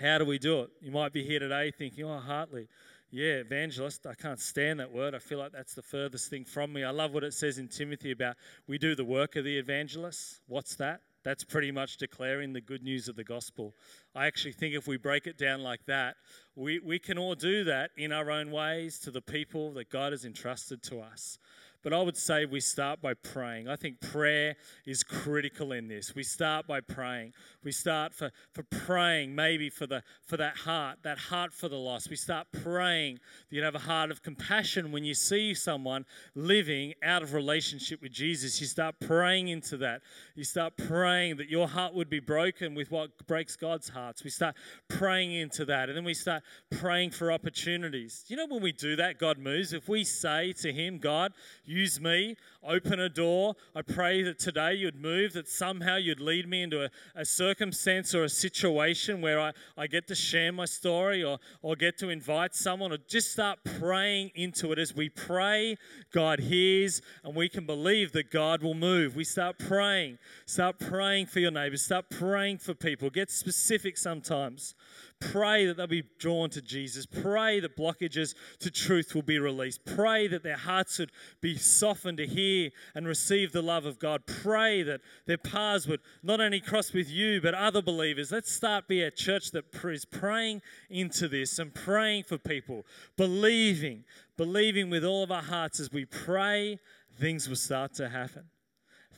How 0.00 0.18
do 0.18 0.26
we 0.26 0.38
do 0.38 0.60
it? 0.60 0.70
You 0.82 0.90
might 0.90 1.12
be 1.12 1.24
here 1.24 1.38
today 1.38 1.70
thinking, 1.70 2.04
oh, 2.04 2.18
Hartley, 2.18 2.68
yeah, 3.10 3.36
evangelist. 3.36 4.06
I 4.06 4.14
can't 4.14 4.38
stand 4.38 4.78
that 4.80 4.92
word. 4.92 5.14
I 5.14 5.18
feel 5.18 5.38
like 5.38 5.52
that's 5.52 5.74
the 5.74 5.82
furthest 5.82 6.28
thing 6.28 6.44
from 6.44 6.72
me. 6.72 6.84
I 6.84 6.90
love 6.90 7.14
what 7.14 7.24
it 7.24 7.32
says 7.32 7.56
in 7.56 7.68
Timothy 7.68 8.10
about 8.10 8.36
we 8.66 8.76
do 8.76 8.94
the 8.94 9.04
work 9.04 9.36
of 9.36 9.44
the 9.44 9.56
evangelist. 9.56 10.40
What's 10.48 10.74
that? 10.76 11.00
That's 11.24 11.44
pretty 11.44 11.72
much 11.72 11.96
declaring 11.96 12.52
the 12.52 12.60
good 12.60 12.82
news 12.82 13.08
of 13.08 13.16
the 13.16 13.24
gospel. 13.24 13.74
I 14.14 14.26
actually 14.26 14.52
think 14.52 14.74
if 14.74 14.86
we 14.86 14.96
break 14.96 15.26
it 15.26 15.38
down 15.38 15.62
like 15.62 15.84
that, 15.86 16.16
we, 16.54 16.78
we 16.78 16.98
can 16.98 17.18
all 17.18 17.34
do 17.34 17.64
that 17.64 17.90
in 17.96 18.12
our 18.12 18.30
own 18.30 18.50
ways 18.50 18.98
to 19.00 19.10
the 19.10 19.22
people 19.22 19.72
that 19.72 19.90
God 19.90 20.12
has 20.12 20.24
entrusted 20.24 20.82
to 20.84 21.00
us. 21.00 21.38
But 21.82 21.92
I 21.92 22.02
would 22.02 22.16
say 22.16 22.44
we 22.46 22.60
start 22.60 23.00
by 23.00 23.14
praying. 23.14 23.68
I 23.68 23.76
think 23.76 24.00
prayer 24.00 24.56
is 24.84 25.02
critical 25.02 25.72
in 25.72 25.88
this. 25.88 26.14
We 26.14 26.22
start 26.22 26.66
by 26.66 26.80
praying. 26.80 27.32
We 27.62 27.72
start 27.72 28.14
for, 28.14 28.30
for 28.52 28.62
praying 28.64 29.34
maybe 29.34 29.70
for 29.70 29.86
the 29.86 30.02
for 30.24 30.36
that 30.36 30.56
heart, 30.56 30.98
that 31.02 31.18
heart 31.18 31.52
for 31.52 31.68
the 31.68 31.76
lost. 31.76 32.10
We 32.10 32.16
start 32.16 32.46
praying 32.62 33.20
that 33.48 33.56
you 33.56 33.62
have 33.62 33.74
a 33.74 33.80
heart 33.80 34.10
of 34.10 34.22
compassion 34.22 34.92
when 34.92 35.04
you 35.04 35.14
see 35.14 35.54
someone 35.54 36.04
living 36.34 36.94
out 37.02 37.22
of 37.22 37.34
relationship 37.34 38.02
with 38.02 38.12
Jesus. 38.12 38.60
You 38.60 38.66
start 38.66 38.96
praying 39.00 39.48
into 39.48 39.76
that. 39.78 40.02
You 40.34 40.44
start 40.44 40.76
praying 40.76 41.36
that 41.36 41.48
your 41.48 41.68
heart 41.68 41.94
would 41.94 42.10
be 42.10 42.20
broken 42.20 42.74
with 42.74 42.90
what 42.90 43.26
breaks 43.26 43.56
God's 43.56 43.88
hearts. 43.88 44.24
We 44.24 44.30
start 44.30 44.56
praying 44.88 45.32
into 45.32 45.64
that. 45.66 45.88
And 45.88 45.96
then 45.96 46.04
we 46.04 46.14
start 46.14 46.42
praying 46.70 47.10
for 47.10 47.30
opportunities. 47.32 48.24
You 48.28 48.36
know 48.36 48.46
when 48.46 48.62
we 48.62 48.72
do 48.72 48.96
that, 48.96 49.18
God 49.18 49.38
moves. 49.38 49.72
If 49.72 49.88
we 49.88 50.04
say 50.04 50.52
to 50.54 50.72
him, 50.72 50.98
God, 50.98 51.32
use 51.76 52.00
me, 52.00 52.36
open 52.64 53.00
a 53.00 53.08
door. 53.08 53.54
I 53.74 53.82
pray 53.82 54.22
that 54.22 54.38
today 54.38 54.74
you'd 54.74 55.00
move, 55.00 55.34
that 55.34 55.48
somehow 55.48 55.96
you'd 55.96 56.20
lead 56.20 56.48
me 56.48 56.62
into 56.62 56.84
a, 56.84 56.90
a 57.14 57.24
circumstance 57.24 58.14
or 58.14 58.24
a 58.24 58.28
situation 58.28 59.20
where 59.20 59.38
I, 59.38 59.52
I 59.76 59.86
get 59.86 60.08
to 60.08 60.14
share 60.14 60.52
my 60.52 60.64
story 60.64 61.22
or, 61.22 61.38
or 61.62 61.76
get 61.76 61.98
to 61.98 62.08
invite 62.08 62.54
someone 62.54 62.92
or 62.92 62.98
just 63.08 63.32
start 63.32 63.58
praying 63.78 64.30
into 64.34 64.72
it. 64.72 64.78
As 64.78 64.94
we 64.94 65.10
pray, 65.10 65.76
God 66.12 66.40
hears 66.40 67.02
and 67.22 67.34
we 67.34 67.48
can 67.48 67.66
believe 67.66 68.12
that 68.12 68.30
God 68.30 68.62
will 68.62 68.74
move. 68.74 69.14
We 69.14 69.24
start 69.24 69.58
praying. 69.58 70.18
Start 70.46 70.78
praying 70.78 71.26
for 71.26 71.40
your 71.40 71.50
neighbors. 71.50 71.82
Start 71.82 72.06
praying 72.10 72.58
for 72.58 72.74
people. 72.74 73.10
Get 73.10 73.30
specific 73.30 73.98
sometimes. 73.98 74.74
Pray 75.18 75.64
that 75.64 75.78
they'll 75.78 75.86
be 75.86 76.04
drawn 76.18 76.50
to 76.50 76.60
Jesus. 76.60 77.06
Pray 77.06 77.58
that 77.60 77.76
blockages 77.76 78.34
to 78.58 78.70
truth 78.70 79.14
will 79.14 79.22
be 79.22 79.38
released. 79.38 79.84
Pray 79.86 80.28
that 80.28 80.42
their 80.42 80.58
hearts 80.58 80.98
would 80.98 81.10
be 81.40 81.56
softened 81.56 82.18
to 82.18 82.26
hear 82.26 82.70
and 82.94 83.06
receive 83.06 83.52
the 83.52 83.62
love 83.62 83.86
of 83.86 83.98
God. 83.98 84.26
Pray 84.26 84.82
that 84.82 85.00
their 85.26 85.38
paths 85.38 85.86
would 85.86 86.00
not 86.22 86.40
only 86.40 86.60
cross 86.60 86.92
with 86.92 87.08
you, 87.08 87.40
but 87.40 87.54
other 87.54 87.80
believers. 87.80 88.30
Let's 88.30 88.52
start 88.52 88.88
be 88.88 89.02
a 89.02 89.10
church 89.10 89.52
that 89.52 89.64
is 89.84 90.04
praying 90.04 90.60
into 90.90 91.28
this 91.28 91.58
and 91.58 91.74
praying 91.74 92.24
for 92.24 92.36
people, 92.36 92.84
believing, 93.16 94.04
believing 94.36 94.90
with 94.90 95.04
all 95.04 95.22
of 95.22 95.32
our 95.32 95.42
hearts 95.42 95.80
as 95.80 95.90
we 95.90 96.04
pray, 96.04 96.78
things 97.18 97.48
will 97.48 97.56
start 97.56 97.94
to 97.94 98.10
happen. 98.10 98.44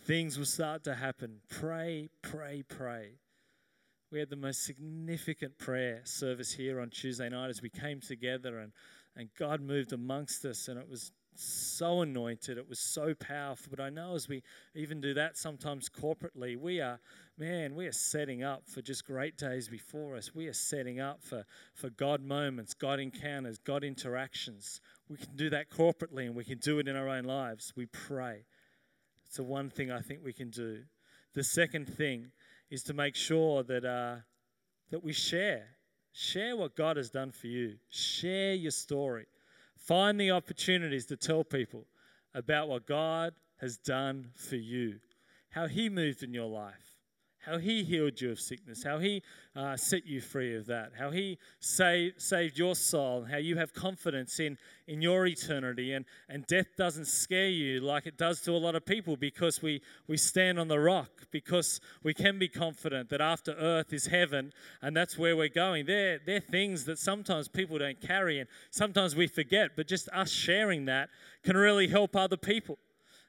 Things 0.07 0.39
will 0.39 0.47
start 0.47 0.85
to 0.85 0.95
happen. 0.95 1.41
Pray, 1.51 2.09
pray, 2.23 2.63
pray. 2.69 3.15
We 4.11 4.21
had 4.21 4.31
the 4.31 4.37
most 4.37 4.64
significant 4.64 5.59
prayer 5.59 6.01
service 6.05 6.53
here 6.53 6.81
on 6.81 6.88
Tuesday 6.88 7.29
night 7.29 7.51
as 7.51 7.61
we 7.61 7.68
came 7.68 8.01
together 8.01 8.59
and, 8.59 8.73
and 9.14 9.29
God 9.38 9.61
moved 9.61 9.92
amongst 9.92 10.47
us, 10.47 10.68
and 10.68 10.79
it 10.79 10.88
was 10.88 11.12
so 11.35 12.01
anointed. 12.01 12.57
It 12.57 12.68
was 12.68 12.79
so 12.79 13.14
powerful. 13.14 13.66
But 13.71 13.81
I 13.83 13.90
know 13.90 14.14
as 14.14 14.27
we 14.27 14.42
even 14.75 15.03
do 15.03 15.12
that 15.14 15.37
sometimes 15.37 15.90
corporately, 15.90 16.57
we 16.57 16.81
are, 16.81 16.99
man, 17.37 17.75
we 17.75 17.87
are 17.87 17.92
setting 17.92 18.42
up 18.42 18.62
for 18.66 18.81
just 18.81 19.05
great 19.05 19.37
days 19.37 19.68
before 19.68 20.16
us. 20.16 20.35
We 20.35 20.47
are 20.47 20.55
setting 20.55 21.01
up 21.01 21.23
for, 21.23 21.44
for 21.75 21.90
God 21.90 22.23
moments, 22.23 22.75
God 22.75 23.01
encounters, 23.01 23.59
God 23.59 23.85
interactions. 23.85 24.81
We 25.09 25.18
can 25.18 25.37
do 25.37 25.51
that 25.51 25.71
corporately 25.71 26.27
and 26.27 26.35
we 26.35 26.44
can 26.44 26.59
do 26.59 26.79
it 26.79 26.88
in 26.88 26.97
our 26.97 27.09
own 27.09 27.25
lives. 27.25 27.73
We 27.77 27.87
pray. 27.87 28.47
It's 29.27 29.37
the 29.37 29.44
one 29.44 29.68
thing 29.68 29.92
I 29.92 30.01
think 30.01 30.21
we 30.25 30.33
can 30.33 30.51
do. 30.51 30.85
The 31.35 31.44
second 31.44 31.87
thing 31.87 32.33
is 32.71 32.83
to 32.85 32.95
make 32.95 33.15
sure 33.15 33.63
that, 33.63 33.85
uh, 33.85 34.17
that 34.91 35.03
we 35.03 35.13
share. 35.13 35.67
Share 36.13 36.57
what 36.57 36.75
God 36.75 36.97
has 36.97 37.11
done 37.11 37.31
for 37.31 37.47
you. 37.47 37.77
Share 37.91 38.55
your 38.55 38.71
story. 38.71 39.27
Find 39.77 40.21
the 40.21 40.33
opportunities 40.33 41.07
to 41.07 41.17
tell 41.17 41.45
people 41.45 41.87
about 42.35 42.69
what 42.69 42.87
God 42.87 43.35
has 43.61 43.77
done 43.77 44.31
for 44.35 44.57
you, 44.57 44.99
how 45.51 45.67
He 45.67 45.89
moved 45.89 46.23
in 46.23 46.35
your 46.35 46.49
life 46.49 46.88
how 47.49 47.59
he 47.59 47.83
healed 47.83 48.21
you 48.21 48.31
of 48.31 48.41
sickness, 48.41 48.83
how 48.83 48.99
he 48.99 49.23
uh, 49.57 49.77
set 49.77 50.07
you 50.07 50.21
free 50.21 50.55
of 50.55 50.67
that, 50.67 50.93
how 50.99 51.11
he 51.11 51.39
saved, 51.61 52.21
saved 52.21 52.59
your 52.59 52.75
soul, 52.75 53.25
how 53.25 53.39
you 53.39 53.57
have 53.57 53.73
confidence 53.73 54.39
in, 54.39 54.59
in 54.87 55.01
your 55.01 55.27
eternity, 55.27 55.95
and, 55.95 56.05
and 56.29 56.47
death 56.47 56.67
doesn't 56.77 57.07
scare 57.07 57.49
you 57.49 57.81
like 57.81 58.07
it 58.07 58.19
does 58.19 58.43
to 58.43 58.53
a 58.53 58.59
lot 58.59 58.75
of 58.75 58.85
people 58.85 59.17
because 59.17 59.63
we, 59.63 59.81
we 60.07 60.17
stand 60.17 60.59
on 60.59 60.69
the 60.69 60.79
rock, 60.79 61.11
because 61.31 61.81
we 62.03 62.13
can 62.13 62.39
be 62.39 62.49
confident 62.49 63.09
that 63.09 63.21
after 63.21 63.53
earth 63.53 63.93
is 63.93 64.07
heaven, 64.07 64.53
and 64.83 64.95
that's 64.95 65.17
where 65.17 65.37
we're 65.37 65.49
going. 65.49 65.87
They're, 65.87 66.21
they're 66.25 66.41
things 66.41 66.85
that 66.85 66.99
sometimes 66.99 67.49
people 67.49 67.79
don't 67.79 68.01
carry, 68.01 68.41
and 68.41 68.49
sometimes 68.71 69.17
we 69.17 69.27
forget, 69.27 69.71
but 69.75 69.89
just 69.89 70.09
us 70.11 70.31
sharing 70.31 70.85
that 70.85 71.09
can 71.43 71.57
really 71.57 71.89
help 71.89 72.15
other 72.15 72.37
people 72.37 72.79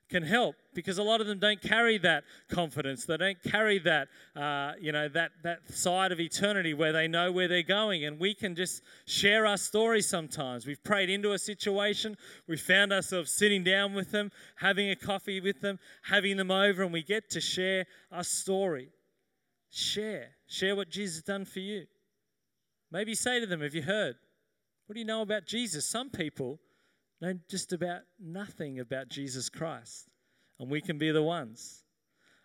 can 0.10 0.24
help 0.24 0.56
because 0.74 0.98
a 0.98 1.04
lot 1.04 1.22
of 1.22 1.28
them 1.28 1.40
don't 1.40 1.62
carry 1.62 1.98
that 2.00 2.24
confidence. 2.50 3.06
They 3.06 3.18
don't 3.18 3.42
carry 3.44 3.80
that, 3.80 4.08
uh, 4.36 4.74
you 4.80 4.92
know, 4.92 5.08
that 5.10 5.32
that 5.44 5.70
side 5.72 6.12
of 6.12 6.20
eternity 6.20 6.74
where 6.74 6.92
they 6.92 7.08
know 7.08 7.32
where 7.32 7.48
they're 7.48 7.62
going. 7.64 8.06
And 8.06 8.20
we 8.20 8.34
can 8.34 8.56
just 8.56 8.82
share 9.06 9.46
our 9.46 9.58
story 9.58 10.02
sometimes. 10.02 10.66
We've 10.66 10.84
prayed 10.84 11.10
into 11.10 11.34
a 11.34 11.40
situation, 11.40 12.18
we 12.48 12.58
found 12.58 12.92
ourselves 12.92 13.32
sitting 13.32 13.64
down 13.64 13.94
with 13.94 14.12
them, 14.12 14.32
having 14.56 14.90
a 14.90 14.96
coffee 14.96 15.40
with 15.40 15.62
them, 15.62 15.80
having 16.04 16.38
them 16.38 16.52
over, 16.52 16.84
and 16.84 16.92
we 16.92 17.04
get 17.04 17.30
to 17.32 17.42
share 17.42 17.86
our 18.12 18.24
story. 18.24 18.90
Share, 19.70 20.30
share 20.48 20.76
what 20.76 20.90
Jesus 20.90 21.18
has 21.18 21.24
done 21.24 21.46
for 21.46 21.60
you. 21.60 21.86
Maybe 22.92 23.14
say 23.14 23.40
to 23.40 23.46
them, 23.46 23.62
"Have 23.62 23.76
you 23.76 23.84
heard? 23.84 24.16
What 24.88 24.96
do 24.96 25.00
you 25.00 25.06
know 25.06 25.22
about 25.22 25.46
Jesus?" 25.46 25.86
Some 25.86 26.10
people 26.10 26.60
know 27.22 27.34
just 27.50 27.74
about 27.74 28.02
nothing 28.20 28.80
about 28.80 29.10
Jesus 29.10 29.50
Christ. 29.50 30.08
And 30.60 30.70
we 30.70 30.82
can 30.82 30.98
be 30.98 31.12
the 31.12 31.24
ones. 31.24 31.84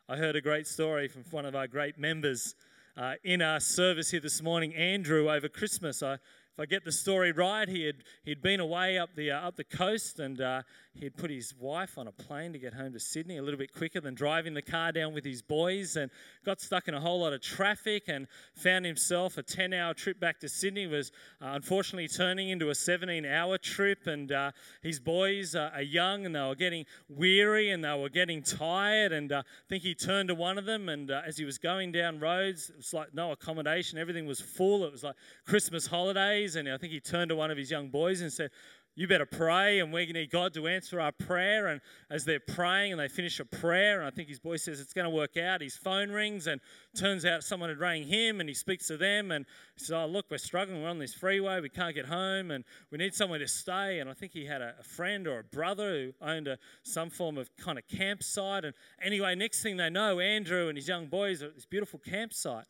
I 0.08 0.16
heard 0.16 0.36
a 0.36 0.40
great 0.40 0.66
story 0.66 1.08
from 1.08 1.24
one 1.30 1.46
of 1.46 1.54
our 1.54 1.66
great 1.66 1.98
members 1.98 2.54
uh, 2.96 3.14
in 3.24 3.42
our 3.42 3.60
service 3.60 4.10
here 4.10 4.20
this 4.20 4.42
morning, 4.42 4.74
Andrew, 4.74 5.30
over 5.30 5.48
Christmas. 5.48 6.02
I 6.02 6.14
if 6.56 6.60
I 6.60 6.66
get 6.66 6.84
the 6.84 6.92
story 6.92 7.32
right, 7.32 7.68
he 7.68 7.84
had 7.84 7.96
he'd 8.24 8.40
been 8.40 8.60
away 8.60 8.96
up 8.96 9.10
the 9.16 9.32
uh, 9.32 9.48
up 9.48 9.56
the 9.56 9.64
coast, 9.64 10.20
and 10.20 10.40
uh, 10.40 10.62
he'd 10.98 11.16
put 11.16 11.30
his 11.30 11.54
wife 11.58 11.98
on 11.98 12.06
a 12.06 12.12
plane 12.12 12.52
to 12.52 12.58
get 12.58 12.74
home 12.74 12.92
to 12.92 13.00
Sydney 13.00 13.38
a 13.38 13.42
little 13.42 13.58
bit 13.58 13.72
quicker 13.72 14.00
than 14.00 14.14
driving 14.14 14.54
the 14.54 14.62
car 14.62 14.92
down 14.92 15.14
with 15.14 15.24
his 15.24 15.42
boys, 15.42 15.96
and 15.96 16.10
got 16.44 16.60
stuck 16.60 16.88
in 16.88 16.94
a 16.94 17.00
whole 17.00 17.20
lot 17.20 17.32
of 17.32 17.40
traffic, 17.40 18.04
and 18.08 18.26
found 18.54 18.84
himself 18.84 19.38
a 19.38 19.42
10-hour 19.42 19.94
trip 19.94 20.20
back 20.20 20.40
to 20.40 20.48
Sydney 20.48 20.86
was 20.86 21.10
uh, 21.42 21.48
unfortunately 21.48 22.08
turning 22.08 22.50
into 22.50 22.70
a 22.70 22.74
17-hour 22.74 23.58
trip, 23.58 24.06
and 24.06 24.32
uh, 24.32 24.50
his 24.82 25.00
boys 25.00 25.54
are 25.54 25.82
young, 25.82 26.26
and 26.26 26.34
they 26.34 26.40
were 26.40 26.54
getting 26.54 26.84
weary, 27.08 27.70
and 27.70 27.84
they 27.84 27.98
were 27.98 28.08
getting 28.08 28.42
tired, 28.42 29.12
and 29.12 29.32
uh, 29.32 29.42
I 29.44 29.68
think 29.68 29.82
he 29.82 29.94
turned 29.94 30.28
to 30.28 30.34
one 30.34 30.58
of 30.58 30.64
them, 30.64 30.88
and 30.88 31.10
uh, 31.10 31.22
as 31.26 31.36
he 31.36 31.44
was 31.44 31.58
going 31.58 31.92
down 31.92 32.20
roads, 32.20 32.70
it 32.70 32.76
was 32.76 32.92
like 32.92 33.14
no 33.14 33.32
accommodation, 33.32 33.98
everything 33.98 34.26
was 34.26 34.40
full. 34.40 34.84
It 34.84 34.92
was 34.92 35.04
like 35.04 35.16
Christmas 35.46 35.86
holidays 35.86 36.56
and 36.56 36.68
I 36.68 36.76
think 36.76 36.92
he 36.92 37.00
turned 37.00 37.30
to 37.30 37.36
one 37.36 37.50
of 37.50 37.56
his 37.56 37.70
young 37.70 37.88
boys 37.88 38.20
and 38.20 38.32
said, 38.32 38.50
you 38.96 39.08
better 39.08 39.26
pray 39.26 39.80
and 39.80 39.92
we 39.92 40.06
need 40.06 40.30
God 40.30 40.54
to 40.54 40.68
answer 40.68 41.00
our 41.00 41.12
prayer. 41.12 41.66
And 41.66 41.80
as 42.10 42.24
they're 42.24 42.40
praying 42.40 42.92
and 42.92 43.00
they 43.00 43.08
finish 43.08 43.40
a 43.40 43.44
prayer, 43.44 43.98
and 43.98 44.06
I 44.06 44.10
think 44.10 44.28
his 44.28 44.38
boy 44.38 44.56
says 44.56 44.80
it's 44.80 44.92
going 44.92 45.06
to 45.06 45.10
work 45.10 45.36
out, 45.36 45.60
his 45.60 45.76
phone 45.76 46.10
rings 46.10 46.46
and 46.46 46.60
turns 46.96 47.24
out 47.24 47.42
someone 47.42 47.70
had 47.70 47.78
rang 47.78 48.04
him 48.04 48.40
and 48.40 48.48
he 48.48 48.54
speaks 48.54 48.86
to 48.88 48.96
them 48.96 49.32
and 49.32 49.46
he 49.76 49.84
says, 49.84 49.92
Oh, 49.92 50.06
look, 50.06 50.26
we're 50.30 50.38
struggling. 50.38 50.82
We're 50.82 50.90
on 50.90 50.98
this 50.98 51.14
freeway. 51.14 51.60
We 51.60 51.68
can't 51.68 51.94
get 51.94 52.06
home 52.06 52.50
and 52.50 52.64
we 52.90 52.98
need 52.98 53.14
somewhere 53.14 53.40
to 53.40 53.48
stay. 53.48 53.98
And 53.98 54.08
I 54.08 54.12
think 54.12 54.32
he 54.32 54.46
had 54.46 54.62
a, 54.62 54.74
a 54.78 54.84
friend 54.84 55.26
or 55.26 55.40
a 55.40 55.44
brother 55.44 55.90
who 55.90 56.12
owned 56.24 56.46
a, 56.46 56.58
some 56.84 57.10
form 57.10 57.36
of 57.36 57.50
kind 57.56 57.78
of 57.78 57.88
campsite. 57.88 58.64
And 58.64 58.74
anyway, 59.02 59.34
next 59.34 59.62
thing 59.62 59.76
they 59.76 59.90
know, 59.90 60.20
Andrew 60.20 60.68
and 60.68 60.78
his 60.78 60.86
young 60.86 61.06
boys 61.06 61.42
are 61.42 61.46
at 61.46 61.56
this 61.56 61.66
beautiful 61.66 61.98
campsite 61.98 62.66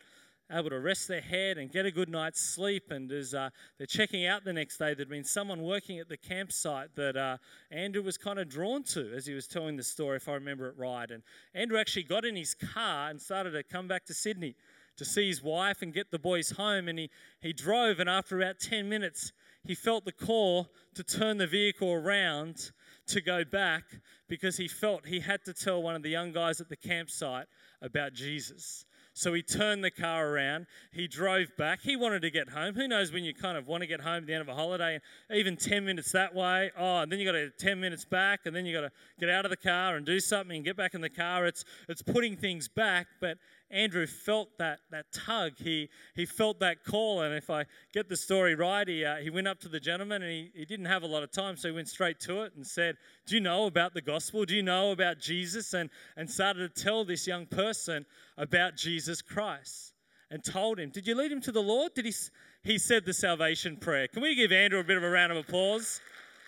able 0.55 0.71
to 0.71 0.79
rest 0.79 1.09
their 1.09 1.21
head 1.21 1.59
and 1.59 1.71
get 1.71 1.85
a 1.85 1.91
good 1.91 2.09
night's 2.09 2.41
sleep. 2.41 2.91
And 2.91 3.11
as 3.11 3.35
uh, 3.35 3.51
they're 3.77 3.87
checking 3.87 4.27
out 4.27 4.45
the 4.45 4.53
next 4.53 4.79
day, 4.79 4.95
there'd 4.95 5.09
been 5.09 5.25
someone 5.25 5.63
working 5.63 5.99
at 5.99 6.09
the 6.09 6.17
campsite 6.17 6.95
that 6.95 7.17
uh, 7.17 7.37
Andrew 7.71 8.03
was 8.03 8.17
kind 8.17 8.39
of 8.39 8.49
drawn 8.49 8.85
to 8.85 9.13
as 9.15 9.27
he 9.27 9.35
was 9.35 9.49
telling 9.49 9.77
the 9.77 9.83
story, 9.83 10.17
if 10.17 10.29
I 10.29 10.35
remember 10.35 10.69
it 10.69 10.77
right. 10.79 11.11
And 11.11 11.23
Andrew 11.55 11.79
actually 11.79 12.05
got 12.05 12.25
in 12.25 12.37
his 12.37 12.55
car 12.55 13.11
and 13.11 13.21
started 13.21 13.51
to 13.51 13.63
come 13.63 13.89
back 13.89 14.05
to 14.07 14.15
Sydney 14.15 14.55
to 14.97 15.05
see 15.05 15.27
his 15.27 15.43
wife 15.43 15.83
and 15.83 15.93
get 15.93 16.11
the 16.11 16.19
boys 16.19 16.51
home. 16.51 16.89
And 16.89 16.99
he, 16.99 17.11
he 17.41 17.53
drove, 17.53 17.99
and 17.99 18.09
after 18.09 18.41
about 18.41 18.61
10 18.61 18.89
minutes, 18.89 19.33
he 19.65 19.75
felt 19.75 20.05
the 20.05 20.13
call 20.13 20.69
to 20.95 21.03
turn 21.03 21.39
the 21.39 21.47
vehicle 21.47 21.91
around 21.91 22.71
to 23.07 23.21
go 23.21 23.45
back 23.45 23.85
because 24.29 24.57
he 24.57 24.69
felt 24.69 25.07
he 25.07 25.21
had 25.21 25.45
to 25.45 25.53
tell 25.53 25.83
one 25.83 25.95
of 25.95 26.03
the 26.03 26.11
young 26.11 26.33
guys 26.33 26.61
at 26.61 26.69
the 26.69 26.77
campsite 26.77 27.47
about 27.83 28.13
Jesus. 28.13 28.85
So 29.17 29.33
he 29.33 29.43
turned 29.43 29.85
the 29.85 29.93
car 29.93 30.29
around. 30.29 30.67
He 30.91 31.07
drove 31.07 31.57
back. 31.57 31.81
He 31.83 31.95
wanted 31.95 32.23
to 32.23 32.31
get 32.31 32.49
home. 32.49 32.75
Who 32.75 32.89
knows 32.89 33.13
when 33.13 33.23
you 33.23 33.33
kind 33.33 33.57
of 33.57 33.69
want 33.69 33.83
to 33.83 33.87
get 33.87 34.01
home 34.01 34.17
at 34.17 34.27
the 34.27 34.33
end 34.33 34.43
of 34.43 34.49
a 34.49 34.55
holiday, 34.55 35.01
even 35.33 35.57
10 35.57 35.85
minutes 35.85 36.11
that 36.13 36.35
way. 36.35 36.73
Oh, 36.77 36.99
and 36.99 37.13
then 37.13 37.21
you 37.21 37.25
got 37.25 37.39
to 37.39 37.51
10 37.51 37.79
minutes 37.79 38.05
back, 38.05 38.41
and 38.45 38.55
then 38.55 38.67
you 38.67 38.75
got 38.75 38.81
to 38.81 38.91
get 39.21 39.31
out 39.31 39.45
of 39.45 39.51
the 39.51 39.57
car 39.57 39.95
and 39.95 40.05
do 40.05 40.19
something 40.19 40.57
and 40.57 40.65
get 40.65 40.77
back 40.77 40.95
in 40.95 41.01
the 41.01 41.09
car. 41.09 41.47
It's, 41.47 41.65
it's 41.89 42.03
putting 42.03 42.37
things 42.37 42.67
back, 42.67 43.07
but 43.21 43.39
Andrew 43.75 44.07
felt 44.07 44.57
that, 44.59 44.79
that 44.93 45.07
tug. 45.13 45.55
He, 45.59 45.91
he 46.15 46.25
felt 46.25 46.61
that 46.61 46.85
call. 46.85 47.23
And 47.23 47.35
if 47.35 47.51
I 47.51 47.65
get 47.93 48.09
the 48.09 48.17
story 48.17 48.55
right, 48.55 48.87
he, 48.87 49.05
uh, 49.05 49.17
he 49.17 49.31
went 49.31 49.49
up 49.49 49.59
to 49.61 49.69
the 49.69 49.81
gentleman 49.81 50.23
and 50.23 50.31
he, 50.31 50.51
he 50.55 50.65
didn't 50.65 50.87
have 50.87 51.03
a 51.03 51.07
lot 51.07 51.25
of 51.25 51.33
time. 51.33 51.57
So 51.57 51.69
he 51.69 51.75
went 51.75 51.89
straight 51.89 52.21
to 52.21 52.43
it 52.43 52.53
and 52.55 52.65
said, 52.65 52.97
Do 53.27 53.35
you 53.35 53.41
know 53.41 53.67
about 53.67 53.93
the 53.93 54.01
gospel? 54.01 54.45
Do 54.45 54.55
you 54.55 54.63
know 54.63 54.93
about 54.93 55.19
Jesus? 55.19 55.75
And, 55.75 55.91
and 56.17 56.31
started 56.31 56.73
to 56.73 56.83
tell 56.83 57.05
this 57.05 57.27
young 57.27 57.47
person 57.47 58.07
about 58.39 58.77
Jesus 58.77 59.21
Christ 59.21 59.93
and 60.31 60.45
told 60.45 60.79
him, 60.79 60.91
Did 60.91 61.09
you 61.09 61.17
lead 61.17 61.33
him 61.33 61.41
to 61.41 61.53
the 61.53 61.63
Lord? 61.63 61.95
Did 61.95 62.05
he, 62.05 62.15
he 62.63 62.79
said 62.79 63.05
the 63.05 63.13
salvation 63.13 63.77
prayer. 63.77 64.07
Can 64.07 64.23
we 64.23 64.37
give 64.37 64.53
Andrew 64.53 64.79
a 64.79 64.85
bit 64.85 64.97
of 64.97 65.03
a 65.03 65.11
round 65.11 65.33
of 65.33 65.39
applause? 65.39 66.01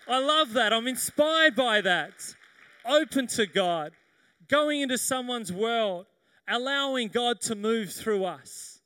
I 0.07 0.19
love 0.19 0.53
that. 0.53 0.71
I'm 0.71 0.87
inspired 0.87 1.57
by 1.57 1.81
that. 1.81 2.13
Open 2.85 3.27
to 3.27 3.45
God, 3.45 3.91
going 4.47 4.79
into 4.79 4.97
someone's 4.97 5.51
world 5.51 6.05
allowing 6.47 7.09
God 7.09 7.41
to 7.41 7.55
move 7.55 7.91
through 7.91 8.25
us. 8.25 8.79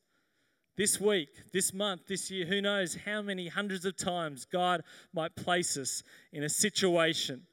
This 0.78 1.00
week, 1.00 1.30
this 1.52 1.74
month, 1.74 2.08
this 2.08 2.32
year, 2.32 2.46
who 2.46 2.62
knows 2.62 2.98
how 3.06 3.22
many 3.22 3.48
hundreds 3.48 3.86
of 3.86 3.98
times 3.98 4.46
God 4.46 4.82
might 5.14 5.36
place 5.36 5.78
us 5.78 6.02
in 6.32 6.44
a 6.44 6.50
situation, 6.50 7.44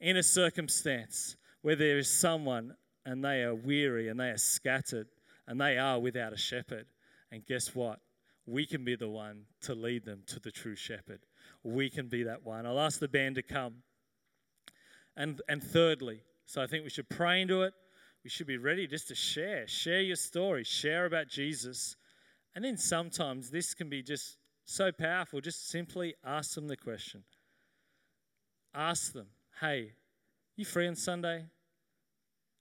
in 0.00 0.16
a 0.16 0.22
circumstance 0.22 1.36
where 1.62 1.76
there 1.76 1.98
is 1.98 2.08
someone 2.08 2.74
and 3.04 3.22
they 3.24 3.42
are 3.42 3.54
weary 3.54 4.08
and 4.08 4.18
they 4.18 4.30
are 4.30 4.38
scattered 4.38 5.08
and 5.46 5.60
they 5.60 5.76
are 5.76 5.98
without 5.98 6.32
a 6.32 6.36
shepherd. 6.36 6.86
And 7.30 7.44
guess 7.44 7.74
what? 7.74 7.98
We 8.46 8.64
can 8.64 8.84
be 8.84 8.96
the 8.96 9.08
one 9.08 9.42
to 9.62 9.74
lead 9.74 10.04
them 10.04 10.22
to 10.28 10.40
the 10.40 10.50
true 10.50 10.76
shepherd. 10.76 11.20
We 11.62 11.90
can 11.90 12.08
be 12.08 12.22
that 12.22 12.44
one. 12.44 12.64
I'll 12.64 12.80
ask 12.80 13.00
the 13.00 13.08
band 13.08 13.34
to 13.34 13.42
come. 13.42 13.82
And, 15.16 15.42
and 15.48 15.62
thirdly, 15.62 16.20
so 16.46 16.62
I 16.62 16.66
think 16.66 16.84
we 16.84 16.90
should 16.90 17.10
pray 17.10 17.42
into 17.42 17.62
it 17.62 17.74
we 18.24 18.30
should 18.30 18.46
be 18.46 18.58
ready 18.58 18.86
just 18.86 19.08
to 19.08 19.14
share. 19.14 19.66
Share 19.66 20.00
your 20.00 20.16
story, 20.16 20.64
share 20.64 21.06
about 21.06 21.28
Jesus. 21.28 21.96
And 22.54 22.64
then 22.64 22.76
sometimes 22.76 23.50
this 23.50 23.74
can 23.74 23.88
be 23.88 24.02
just 24.02 24.36
so 24.64 24.90
powerful. 24.92 25.40
Just 25.40 25.68
simply 25.68 26.14
ask 26.24 26.54
them 26.54 26.68
the 26.68 26.76
question. 26.76 27.22
Ask 28.74 29.12
them, 29.12 29.26
hey, 29.60 29.92
you 30.56 30.64
free 30.64 30.88
on 30.88 30.96
Sunday? 30.96 31.46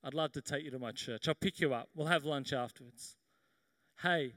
I'd 0.04 0.14
love 0.14 0.32
to 0.34 0.42
take 0.42 0.64
you 0.64 0.72
to 0.72 0.80
my 0.80 0.92
church. 0.92 1.28
I'll 1.28 1.36
pick 1.36 1.60
you 1.60 1.74
up. 1.74 1.90
We'll 1.96 2.08
have 2.08 2.24
lunch 2.24 2.54
afterwards. 2.54 3.16
Hey, 4.02 4.34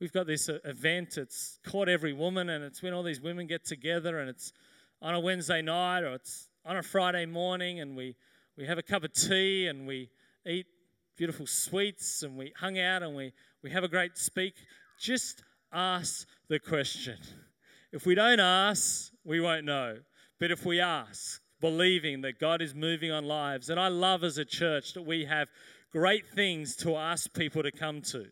we've 0.00 0.12
got 0.12 0.26
this 0.26 0.48
uh, 0.48 0.58
event. 0.64 1.16
It's 1.16 1.58
called 1.64 1.88
Every 1.88 2.12
Woman, 2.12 2.50
and 2.50 2.64
it's 2.64 2.82
when 2.82 2.92
all 2.92 3.04
these 3.04 3.20
women 3.20 3.46
get 3.46 3.64
together, 3.64 4.18
and 4.18 4.28
it's 4.28 4.52
on 5.00 5.14
a 5.14 5.20
Wednesday 5.20 5.62
night 5.62 6.02
or 6.02 6.14
it's 6.14 6.48
on 6.66 6.76
a 6.76 6.82
Friday 6.82 7.24
morning, 7.24 7.80
and 7.80 7.96
we, 7.96 8.16
we 8.58 8.66
have 8.66 8.76
a 8.76 8.82
cup 8.82 9.04
of 9.04 9.12
tea 9.12 9.68
and 9.68 9.86
we 9.86 10.10
eat 10.46 10.66
beautiful 11.16 11.46
sweets 11.46 12.22
and 12.22 12.36
we 12.36 12.52
hung 12.58 12.78
out 12.78 13.02
and 13.02 13.14
we, 13.14 13.32
we 13.62 13.70
have 13.70 13.84
a 13.84 13.88
great 13.88 14.16
speak. 14.16 14.54
Just 14.98 15.42
ask 15.72 16.26
the 16.48 16.58
question. 16.58 17.18
If 17.92 18.06
we 18.06 18.14
don't 18.14 18.40
ask, 18.40 19.10
we 19.24 19.40
won't 19.40 19.64
know. 19.64 19.98
But 20.38 20.50
if 20.50 20.64
we 20.64 20.80
ask, 20.80 21.40
believing 21.60 22.22
that 22.22 22.38
God 22.38 22.62
is 22.62 22.74
moving 22.74 23.10
on 23.10 23.24
lives, 23.24 23.68
and 23.68 23.78
I 23.78 23.88
love 23.88 24.24
as 24.24 24.38
a 24.38 24.44
church 24.44 24.94
that 24.94 25.02
we 25.02 25.26
have 25.26 25.48
great 25.92 26.26
things 26.34 26.76
to 26.76 26.96
ask 26.96 27.32
people 27.34 27.62
to 27.62 27.70
come 27.70 28.00
to. 28.02 28.26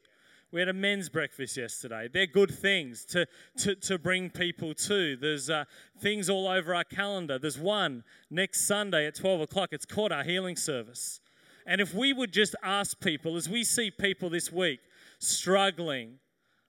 We 0.50 0.60
had 0.60 0.70
a 0.70 0.74
men's 0.74 1.10
breakfast 1.10 1.58
yesterday. 1.58 2.08
They're 2.10 2.26
good 2.26 2.50
things 2.50 3.04
to, 3.06 3.26
to, 3.58 3.74
to 3.74 3.98
bring 3.98 4.30
people 4.30 4.72
to. 4.72 5.16
There's 5.16 5.50
uh, 5.50 5.64
things 6.00 6.30
all 6.30 6.48
over 6.48 6.74
our 6.74 6.84
calendar. 6.84 7.38
There's 7.38 7.58
one 7.58 8.02
next 8.30 8.66
Sunday 8.66 9.06
at 9.06 9.14
12 9.14 9.42
o'clock. 9.42 9.70
It's 9.72 9.84
called 9.84 10.10
our 10.10 10.24
healing 10.24 10.56
service. 10.56 11.20
And 11.68 11.82
if 11.82 11.92
we 11.92 12.14
would 12.14 12.32
just 12.32 12.56
ask 12.62 12.98
people, 12.98 13.36
as 13.36 13.46
we 13.46 13.62
see 13.62 13.90
people 13.90 14.30
this 14.30 14.50
week 14.50 14.80
struggling, 15.18 16.14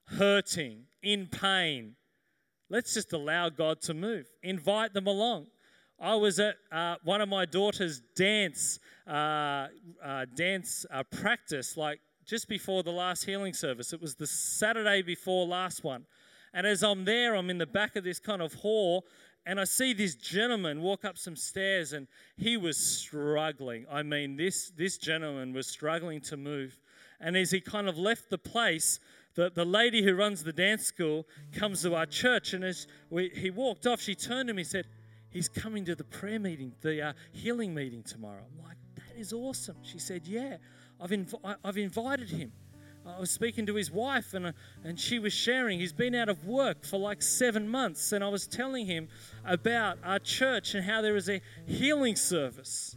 hurting, 0.03 0.81
in 1.01 1.27
pain, 1.27 1.95
let's 2.69 2.93
just 2.95 3.13
allow 3.13 3.47
God 3.47 3.79
to 3.83 3.93
move. 3.93 4.27
Invite 4.43 4.93
them 4.93 5.07
along. 5.07 5.47
I 6.01 6.15
was 6.15 6.38
at 6.41 6.55
uh, 6.69 6.95
one 7.05 7.21
of 7.21 7.29
my 7.29 7.45
daughter's 7.45 8.01
dance 8.17 8.79
uh, 9.07 9.67
uh, 10.03 10.25
dance 10.35 10.85
uh, 10.91 11.03
practice, 11.03 11.77
like 11.77 12.01
just 12.25 12.49
before 12.49 12.83
the 12.83 12.91
last 12.91 13.23
healing 13.23 13.53
service. 13.53 13.93
It 13.93 14.01
was 14.01 14.15
the 14.15 14.27
Saturday 14.27 15.01
before 15.01 15.47
last 15.47 15.81
one, 15.81 16.05
and 16.53 16.67
as 16.67 16.83
I'm 16.83 17.05
there, 17.05 17.35
I'm 17.35 17.49
in 17.49 17.57
the 17.57 17.65
back 17.65 17.95
of 17.95 18.03
this 18.03 18.19
kind 18.19 18.41
of 18.41 18.53
hall, 18.53 19.05
and 19.45 19.60
I 19.60 19.63
see 19.63 19.93
this 19.93 20.15
gentleman 20.15 20.82
walk 20.82 21.06
up 21.06 21.17
some 21.17 21.36
stairs 21.36 21.93
and 21.93 22.08
he 22.38 22.58
was 22.58 22.78
struggling. 22.78 23.86
I 23.91 24.04
mean, 24.04 24.36
this, 24.36 24.71
this 24.78 24.97
gentleman 24.97 25.54
was 25.54 25.67
struggling 25.67 26.21
to 26.21 26.38
move. 26.38 26.80
And 27.19 27.36
as 27.36 27.52
he 27.52 27.60
kind 27.60 27.89
of 27.89 27.97
left 27.97 28.30
the 28.30 28.38
place, 28.38 28.99
the, 29.36 29.49
the 29.49 29.65
lady 29.65 30.04
who 30.04 30.15
runs 30.15 30.43
the 30.43 30.54
dance 30.54 30.84
school 30.84 31.25
comes 31.54 31.82
to 31.84 31.95
our 31.95 32.06
church. 32.06 32.54
And 32.54 32.63
as 32.63 32.88
we, 33.10 33.30
he 33.30 33.49
walked 33.49 33.88
off, 33.88 34.02
she 34.02 34.15
turned 34.15 34.47
to 34.47 34.54
me 34.54 34.62
and 34.62 34.69
said, 34.69 34.86
He's 35.32 35.47
coming 35.47 35.86
to 35.86 35.95
the 35.95 36.04
prayer 36.04 36.39
meeting, 36.39 36.73
the 36.82 37.10
uh, 37.10 37.13
healing 37.34 37.73
meeting 37.73 38.02
tomorrow. 38.02 38.41
I'm 38.52 38.63
like, 38.63 38.78
That 38.95 39.19
is 39.19 39.32
awesome. 39.32 39.78
She 39.84 39.99
said, 39.99 40.25
Yeah, 40.25 40.58
I've, 40.99 41.12
inv- 41.12 41.56
I've 41.63 41.78
invited 41.78 42.30
him. 42.30 42.52
I 43.15 43.19
was 43.19 43.32
speaking 43.32 43.65
to 43.65 43.76
his 43.76 43.91
wife, 43.91 44.34
and, 44.34 44.48
uh, 44.48 44.52
and 44.84 45.00
she 45.00 45.19
was 45.19 45.34
sharing. 45.34 45.80
He's 45.80 45.93
been 45.93 46.15
out 46.15 46.30
of 46.30 46.45
work 46.45 46.86
for 46.86 46.98
like 46.98 47.22
seven 47.22 47.67
months, 47.67 48.12
and 48.12 48.24
I 48.24 48.30
was 48.30 48.48
telling 48.48 48.86
him 48.86 49.08
about 49.45 49.98
our 50.04 50.19
church 50.19 50.76
and 50.76 50.84
how 50.84 51.02
there 51.02 51.15
is 51.15 51.30
a 51.30 51.41
healing 51.65 52.15
service. 52.15 52.95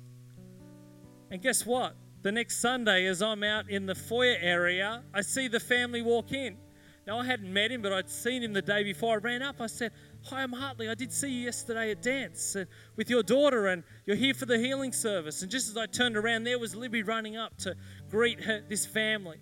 And 1.30 1.40
guess 1.40 1.64
what? 1.64 1.96
The 2.22 2.32
next 2.32 2.60
Sunday, 2.60 3.06
as 3.06 3.22
I'm 3.22 3.42
out 3.42 3.68
in 3.68 3.86
the 3.86 3.94
foyer 3.94 4.36
area, 4.40 5.02
I 5.14 5.22
see 5.22 5.48
the 5.48 5.60
family 5.60 6.02
walk 6.02 6.32
in. 6.32 6.56
Now, 7.04 7.18
I 7.18 7.24
hadn't 7.24 7.52
met 7.52 7.72
him, 7.72 7.82
but 7.82 7.92
I'd 7.92 8.08
seen 8.08 8.44
him 8.44 8.52
the 8.52 8.62
day 8.62 8.84
before. 8.84 9.14
I 9.14 9.16
ran 9.16 9.42
up. 9.42 9.56
I 9.60 9.66
said, 9.66 9.90
Hi, 10.26 10.40
I'm 10.40 10.52
Hartley. 10.52 10.88
I 10.88 10.94
did 10.94 11.12
see 11.12 11.30
you 11.30 11.46
yesterday 11.46 11.90
at 11.90 12.00
dance 12.00 12.54
uh, 12.54 12.64
with 12.94 13.10
your 13.10 13.24
daughter, 13.24 13.66
and 13.66 13.82
you're 14.06 14.14
here 14.14 14.34
for 14.34 14.46
the 14.46 14.56
healing 14.56 14.92
service. 14.92 15.42
And 15.42 15.50
just 15.50 15.68
as 15.68 15.76
I 15.76 15.86
turned 15.86 16.16
around, 16.16 16.44
there 16.44 16.60
was 16.60 16.76
Libby 16.76 17.02
running 17.02 17.36
up 17.36 17.58
to 17.58 17.74
greet 18.08 18.40
her, 18.44 18.62
this 18.68 18.86
family 18.86 19.40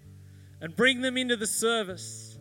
and 0.61 0.75
bring 0.77 1.01
them 1.01 1.17
into 1.17 1.37
the 1.37 1.47
service. 1.47 2.39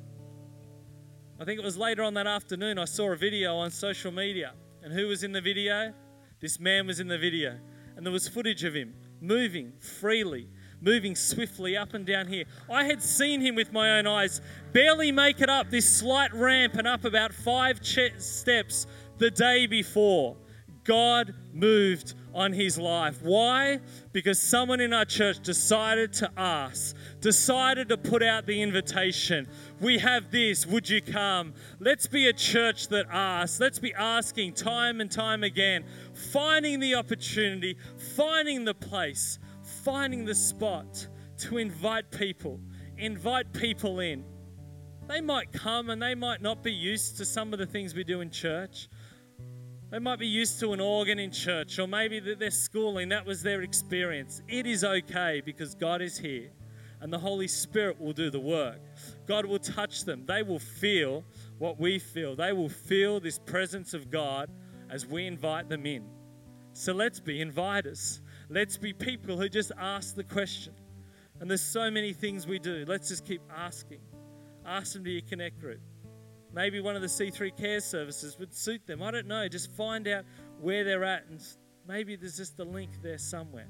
I 1.40 1.46
think 1.46 1.60
it 1.60 1.64
was 1.64 1.78
later 1.78 2.04
on 2.04 2.14
that 2.16 2.28
afternoon, 2.28 2.78
I 2.78 2.86
saw 2.86 3.12
a 3.12 3.16
video 3.16 3.56
on 3.56 3.72
social 3.72 4.12
media. 4.12 4.54
And 4.84 4.94
who 4.94 5.08
was 5.08 5.24
in 5.24 5.32
the 5.32 5.42
video? 5.42 5.94
This 6.42 6.60
man 6.60 6.88
was 6.88 7.00
in 7.00 7.08
the 7.08 7.18
video. 7.18 7.58
And 7.96 8.06
there 8.06 8.14
was 8.14 8.28
footage 8.28 8.64
of 8.64 8.74
him 8.74 8.94
moving 9.22 9.74
freely, 9.80 10.50
moving 10.82 11.16
swiftly 11.16 11.76
up 11.76 11.94
and 11.94 12.06
down 12.06 12.28
here. 12.28 12.46
I 12.70 12.86
had 12.86 13.02
seen 13.02 13.42
him 13.42 13.56
with 13.56 13.72
my 13.72 14.00
own 14.00 14.08
eyes 14.08 14.42
barely 14.72 15.12
make 15.12 15.42
it 15.42 15.50
up 15.50 15.70
this 15.70 15.90
slight 16.00 16.34
ramp 16.34 16.76
and 16.76 16.88
up 16.88 17.06
about 17.06 17.34
five 17.34 17.80
steps 17.84 18.88
the 19.18 19.32
day 19.32 19.66
before. 19.66 20.38
God 20.86 21.34
moved 21.54 22.16
on 22.34 22.54
his 22.54 22.78
life. 22.78 23.22
Why? 23.22 23.80
Because 24.12 24.40
someone 24.40 24.80
in 24.80 24.94
our 24.94 25.06
church 25.06 25.40
decided 25.40 26.14
to 26.14 26.32
ask, 26.38 26.96
decided 27.22 27.90
to 27.90 27.98
put 27.98 28.24
out 28.24 28.46
the 28.46 28.62
invitation. 28.62 29.48
We 29.80 29.98
have 30.00 30.32
this, 30.32 30.66
would 30.66 30.90
you 30.90 31.02
come? 31.02 31.54
Let's 31.80 32.08
be 32.08 32.28
a 32.28 32.34
church 32.34 32.88
that 32.90 33.08
asks. 33.12 33.60
Let's 33.60 33.80
be 33.80 33.94
asking 33.94 34.54
time 34.54 35.02
and 35.02 35.12
time 35.12 35.44
again, 35.44 35.86
finding 36.14 36.80
the 36.80 36.96
opportunity, 36.96 37.78
finding 38.16 38.66
the 38.66 38.74
place, 38.74 39.40
finding 39.84 40.26
the 40.26 40.36
spot 40.36 41.08
to 41.40 41.58
invite 41.58 42.12
people, 42.12 42.60
invite 42.98 43.52
people 43.54 44.00
in. 44.00 44.24
They 45.08 45.22
might 45.22 45.52
come 45.52 45.90
and 45.90 46.00
they 46.00 46.14
might 46.14 46.42
not 46.42 46.62
be 46.64 46.72
used 46.72 47.18
to 47.18 47.26
some 47.26 47.52
of 47.52 47.58
the 47.58 47.66
things 47.66 47.96
we 47.96 48.04
do 48.04 48.22
in 48.22 48.30
church. 48.30 48.88
They 49.92 50.00
might 50.00 50.20
be 50.20 50.28
used 50.28 50.60
to 50.60 50.74
an 50.74 50.80
organ 50.80 51.18
in 51.18 51.32
church, 51.32 51.80
or 51.80 51.88
maybe 51.88 52.20
that 52.20 52.40
their 52.40 52.52
schooling, 52.52 53.10
that 53.10 53.26
was 53.26 53.42
their 53.42 53.62
experience. 53.62 54.42
It 54.48 54.68
is 54.68 54.84
okay 54.84 55.42
because 55.44 55.74
God 55.74 56.02
is 56.02 56.18
here 56.18 56.52
and 57.02 57.12
the 57.12 57.18
Holy 57.18 57.48
Spirit 57.48 58.00
will 58.00 58.14
do 58.14 58.30
the 58.30 58.40
work. 58.40 58.80
God 59.26 59.46
will 59.46 59.60
touch 59.60 60.04
them. 60.04 60.26
They 60.26 60.44
will 60.44 60.60
feel 60.60 61.24
what 61.58 61.80
we 61.80 61.98
feel. 61.98 62.36
They 62.36 62.52
will 62.52 62.70
feel 62.70 63.20
this 63.20 63.40
presence 63.40 63.94
of 63.94 64.12
God 64.12 64.50
as 64.90 65.06
we 65.06 65.26
invite 65.26 65.70
them 65.70 65.86
in. 65.86 66.06
So 66.74 66.94
let's 66.94 67.20
be 67.20 67.44
inviters. 67.44 68.22
Let's 68.50 68.78
be 68.78 68.94
people 68.94 69.38
who 69.38 69.50
just 69.50 69.72
ask 69.78 70.16
the 70.16 70.24
question. 70.24 70.74
And 71.40 71.50
there's 71.50 71.62
so 71.62 71.90
many 71.90 72.12
things 72.14 72.46
we 72.46 72.60
do. 72.60 72.84
Let's 72.88 73.08
just 73.08 73.26
keep 73.26 73.42
asking. 73.56 74.02
Ask 74.66 74.94
them 74.94 75.06
to 75.06 75.10
your 75.10 75.22
connect 75.22 75.60
group. 75.60 75.80
Maybe 76.54 76.82
one 76.82 76.96
of 76.96 77.02
the 77.02 77.08
C3 77.08 77.56
care 77.56 77.80
services 77.80 78.38
would 78.40 78.54
suit 78.54 78.86
them. 78.88 79.04
I 79.04 79.12
don't 79.12 79.28
know. 79.28 79.48
Just 79.48 79.72
find 79.72 80.08
out 80.08 80.26
where 80.60 80.84
they're 80.84 81.04
at, 81.04 81.26
and 81.30 81.42
maybe 81.88 82.16
there's 82.16 82.38
just 82.38 82.60
a 82.60 82.64
link 82.64 83.02
there 83.02 83.18
somewhere. 83.20 83.68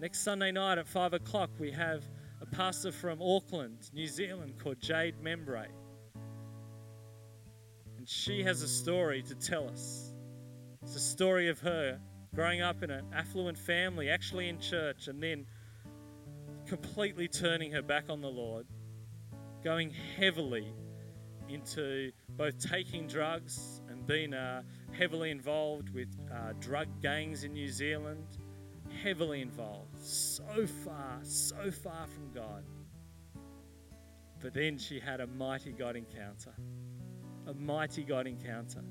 Next 0.00 0.20
Sunday 0.20 0.52
night 0.52 0.78
at 0.78 0.86
5 0.86 1.14
o'clock, 1.14 1.50
we 1.58 1.72
have 1.72 2.04
a 2.40 2.46
pastor 2.46 2.92
from 2.92 3.20
Auckland, 3.20 3.90
New 3.92 4.06
Zealand, 4.06 4.54
called 4.62 4.80
Jade 4.80 5.16
Membray. 5.22 5.66
And 7.96 8.08
she 8.08 8.44
has 8.44 8.62
a 8.62 8.68
story 8.68 9.22
to 9.22 9.34
tell 9.34 9.68
us. 9.68 10.14
It's 10.82 10.94
a 10.94 11.00
story 11.00 11.48
of 11.48 11.58
her 11.60 11.98
growing 12.32 12.60
up 12.60 12.84
in 12.84 12.90
an 12.92 13.04
affluent 13.12 13.58
family, 13.58 14.08
actually 14.08 14.48
in 14.48 14.60
church, 14.60 15.08
and 15.08 15.20
then 15.20 15.46
completely 16.66 17.26
turning 17.26 17.72
her 17.72 17.82
back 17.82 18.04
on 18.08 18.20
the 18.20 18.28
Lord, 18.28 18.66
going 19.64 19.90
heavily 20.16 20.72
into 21.50 22.12
both 22.30 22.58
taking 22.58 23.06
drugs 23.06 23.80
and 23.88 24.06
being 24.06 24.34
uh, 24.34 24.62
heavily 24.92 25.30
involved 25.30 25.90
with 25.90 26.08
uh, 26.32 26.52
drug 26.60 26.88
gangs 27.00 27.44
in 27.44 27.52
New 27.52 27.68
Zealand, 27.68 28.26
heavily 29.02 29.42
involved, 29.42 29.98
so 29.98 30.66
far, 30.84 31.18
so 31.22 31.70
far 31.70 32.06
from 32.06 32.30
God. 32.32 32.64
But 34.40 34.54
then 34.54 34.78
she 34.78 35.00
had 35.00 35.20
a 35.20 35.26
mighty 35.26 35.72
God 35.72 35.96
encounter, 35.96 36.54
a 37.46 37.54
mighty 37.54 38.04
God 38.04 38.26
encounter. 38.26 38.82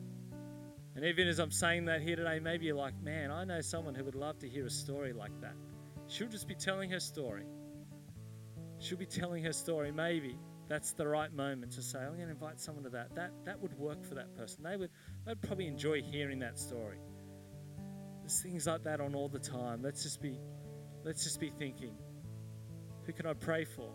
And 0.95 1.05
even 1.05 1.27
as 1.27 1.39
I'm 1.39 1.51
saying 1.51 1.85
that 1.85 2.01
here 2.01 2.15
today, 2.15 2.39
maybe 2.39 2.65
you're 2.65 2.75
like, 2.75 2.99
man, 3.01 3.31
I 3.31 3.43
know 3.43 3.61
someone 3.61 3.93
who 3.93 4.03
would 4.03 4.15
love 4.15 4.39
to 4.39 4.49
hear 4.49 4.65
a 4.65 4.69
story 4.69 5.13
like 5.13 5.39
that. 5.41 5.53
She'll 6.07 6.27
just 6.27 6.47
be 6.47 6.55
telling 6.55 6.89
her 6.89 6.99
story. 6.99 7.45
She'll 8.79 8.97
be 8.97 9.05
telling 9.05 9.43
her 9.43 9.53
story. 9.53 9.91
Maybe 9.91 10.37
that's 10.67 10.91
the 10.91 11.07
right 11.07 11.33
moment 11.33 11.71
to 11.73 11.81
say, 11.81 11.99
I'm 11.99 12.15
going 12.15 12.27
to 12.27 12.29
invite 12.29 12.59
someone 12.59 12.83
to 12.83 12.89
that. 12.91 13.15
That 13.15 13.31
that 13.45 13.61
would 13.61 13.77
work 13.77 14.03
for 14.03 14.15
that 14.15 14.35
person. 14.35 14.63
They 14.63 14.75
would 14.75 14.89
they'd 15.25 15.41
probably 15.41 15.67
enjoy 15.67 16.01
hearing 16.01 16.39
that 16.39 16.59
story. 16.59 16.99
There's 18.21 18.41
things 18.41 18.67
like 18.67 18.83
that 18.83 18.99
on 18.99 19.15
all 19.15 19.29
the 19.29 19.39
time. 19.39 19.81
Let's 19.81 20.03
just 20.03 20.21
be 20.21 20.39
let's 21.05 21.23
just 21.23 21.39
be 21.39 21.49
thinking, 21.49 21.95
who 23.05 23.13
can 23.13 23.25
I 23.25 23.33
pray 23.33 23.63
for? 23.63 23.89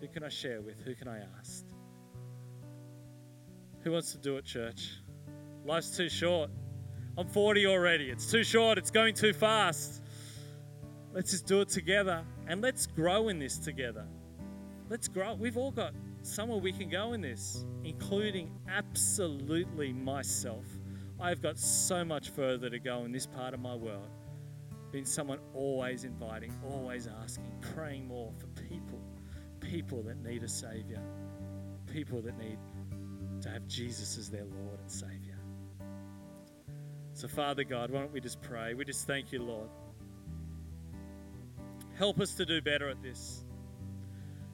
Who 0.00 0.08
can 0.08 0.24
I 0.24 0.30
share 0.30 0.60
with? 0.60 0.80
Who 0.80 0.94
can 0.94 1.08
I 1.08 1.20
ask? 1.38 1.64
Who 3.82 3.92
wants 3.92 4.12
to 4.12 4.18
do 4.18 4.36
it, 4.36 4.44
church? 4.44 4.90
Life's 5.64 5.96
too 5.96 6.08
short. 6.08 6.50
I'm 7.18 7.28
40 7.28 7.66
already. 7.66 8.10
It's 8.10 8.30
too 8.30 8.42
short. 8.42 8.78
It's 8.78 8.90
going 8.90 9.14
too 9.14 9.32
fast. 9.32 10.02
Let's 11.12 11.30
just 11.30 11.46
do 11.46 11.60
it 11.60 11.68
together 11.68 12.24
and 12.46 12.62
let's 12.62 12.86
grow 12.86 13.28
in 13.28 13.38
this 13.38 13.58
together. 13.58 14.06
Let's 14.88 15.08
grow. 15.08 15.34
We've 15.34 15.56
all 15.56 15.70
got 15.70 15.94
somewhere 16.22 16.58
we 16.58 16.72
can 16.72 16.88
go 16.88 17.12
in 17.12 17.20
this, 17.20 17.64
including 17.84 18.50
absolutely 18.68 19.92
myself. 19.92 20.64
I've 21.20 21.40
got 21.40 21.58
so 21.58 22.04
much 22.04 22.30
further 22.30 22.68
to 22.68 22.78
go 22.78 23.04
in 23.04 23.12
this 23.12 23.26
part 23.26 23.54
of 23.54 23.60
my 23.60 23.74
world. 23.74 24.08
Being 24.90 25.04
someone 25.04 25.38
always 25.54 26.04
inviting, 26.04 26.52
always 26.68 27.08
asking, 27.22 27.52
praying 27.74 28.06
more 28.06 28.32
for 28.38 28.46
people, 28.48 29.00
people 29.60 30.02
that 30.02 30.22
need 30.22 30.42
a 30.42 30.48
Savior, 30.48 31.00
people 31.86 32.20
that 32.22 32.36
need 32.38 32.58
to 33.40 33.48
have 33.48 33.66
Jesus 33.66 34.18
as 34.18 34.28
their 34.28 34.44
Lord 34.44 34.80
and 34.80 34.90
Savior. 34.90 35.38
So, 37.14 37.28
Father 37.28 37.64
God, 37.64 37.90
why 37.90 38.00
don't 38.00 38.12
we 38.12 38.20
just 38.20 38.40
pray? 38.42 38.74
We 38.74 38.84
just 38.84 39.06
thank 39.06 39.32
you, 39.32 39.42
Lord. 39.42 39.68
Help 41.96 42.20
us 42.20 42.34
to 42.34 42.44
do 42.44 42.60
better 42.60 42.88
at 42.88 43.02
this. 43.02 43.44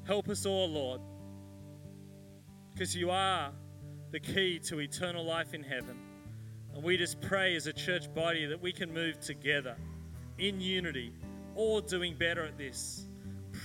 Help 0.09 0.31
us 0.31 0.47
all, 0.47 0.67
Lord, 0.71 1.03
because 2.73 2.97
you 2.97 3.11
are 3.11 3.53
the 4.11 4.19
key 4.19 4.59
to 4.61 4.81
eternal 4.81 5.23
life 5.23 5.53
in 5.53 5.63
heaven. 5.63 5.99
And 6.73 6.83
we 6.83 6.97
just 6.97 7.21
pray 7.21 7.55
as 7.57 7.67
a 7.67 7.75
church 7.75 8.13
body 8.15 8.47
that 8.47 8.59
we 8.59 8.73
can 8.73 8.91
move 8.91 9.21
together 9.21 9.77
in 10.39 10.63
unity, 10.63 11.13
all 11.55 11.83
doing 11.83 12.17
better 12.17 12.47
at 12.47 12.57
this, 12.57 13.05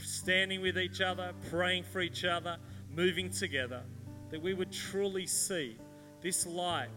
standing 0.04 0.62
with 0.62 0.78
each 0.78 1.00
other, 1.00 1.32
praying 1.50 1.84
for 1.84 2.02
each 2.02 2.26
other, 2.26 2.58
moving 2.94 3.30
together, 3.30 3.82
that 4.30 4.42
we 4.42 4.54
would 4.54 4.74
truly 4.74 5.26
see 5.26 5.78
this 6.22 6.46
light 6.46 6.90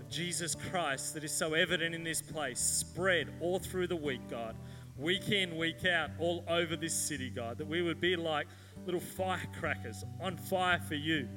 of 0.00 0.08
Jesus 0.10 0.56
Christ 0.56 1.14
that 1.14 1.22
is 1.22 1.30
so 1.30 1.54
evident 1.54 1.94
in 1.94 2.02
this 2.02 2.20
place 2.20 2.58
spread 2.58 3.28
all 3.40 3.60
through 3.60 3.86
the 3.86 3.94
week, 3.94 4.28
God, 4.28 4.56
week 4.98 5.30
in, 5.30 5.56
week 5.56 5.86
out, 5.86 6.10
all 6.18 6.44
over 6.48 6.74
this 6.74 6.92
city, 6.92 7.30
God, 7.30 7.58
that 7.58 7.68
we 7.68 7.80
would 7.80 8.00
be 8.00 8.16
like 8.16 8.48
little 8.84 9.00
firecrackers 9.00 10.04
on 10.20 10.36
fire 10.36 10.80
for 10.80 10.94
you. 10.94 11.28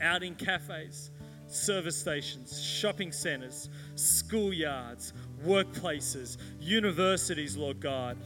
Out 0.00 0.22
in 0.22 0.34
cafes, 0.34 1.10
service 1.46 1.96
stations, 1.96 2.62
shopping 2.62 3.12
centers, 3.12 3.68
schoolyards, 3.94 5.12
workplaces, 5.44 6.38
universities, 6.60 7.56
Lord 7.56 7.80
God, 7.80 8.16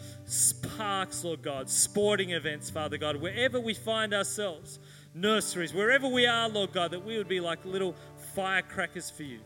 parks, 0.77 1.25
Lord 1.25 1.43
God, 1.43 1.69
sporting 1.69 2.31
events, 2.31 2.71
Father 2.71 2.99
God, 2.99 3.17
wherever 3.17 3.61
we 3.61 3.75
find 3.75 4.13
ourselves, 4.13 4.79
nurseries, 5.15 5.73
wherever 5.73 6.09
we 6.09 6.27
are, 6.27 6.49
Lord 6.49 6.73
God, 6.73 6.91
that 6.91 7.05
we 7.05 7.17
would 7.17 7.29
be 7.29 7.41
like 7.41 7.65
little 7.65 7.95
firecrackers 8.35 9.11
for 9.11 9.23
you, 9.23 9.41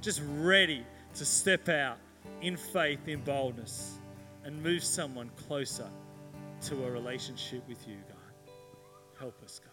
just 0.00 0.22
ready 0.36 0.84
to 1.14 1.24
step 1.24 1.68
out 1.68 1.98
in 2.42 2.56
faith, 2.56 3.08
in 3.08 3.20
boldness, 3.20 3.98
and 4.44 4.62
move 4.62 4.84
someone 4.84 5.30
closer 5.48 5.88
to 6.62 6.84
a 6.84 6.90
relationship 6.90 7.62
with 7.68 7.86
you, 7.86 7.96
God. 8.08 8.52
Help 9.18 9.42
us, 9.44 9.60
God. 9.64 9.67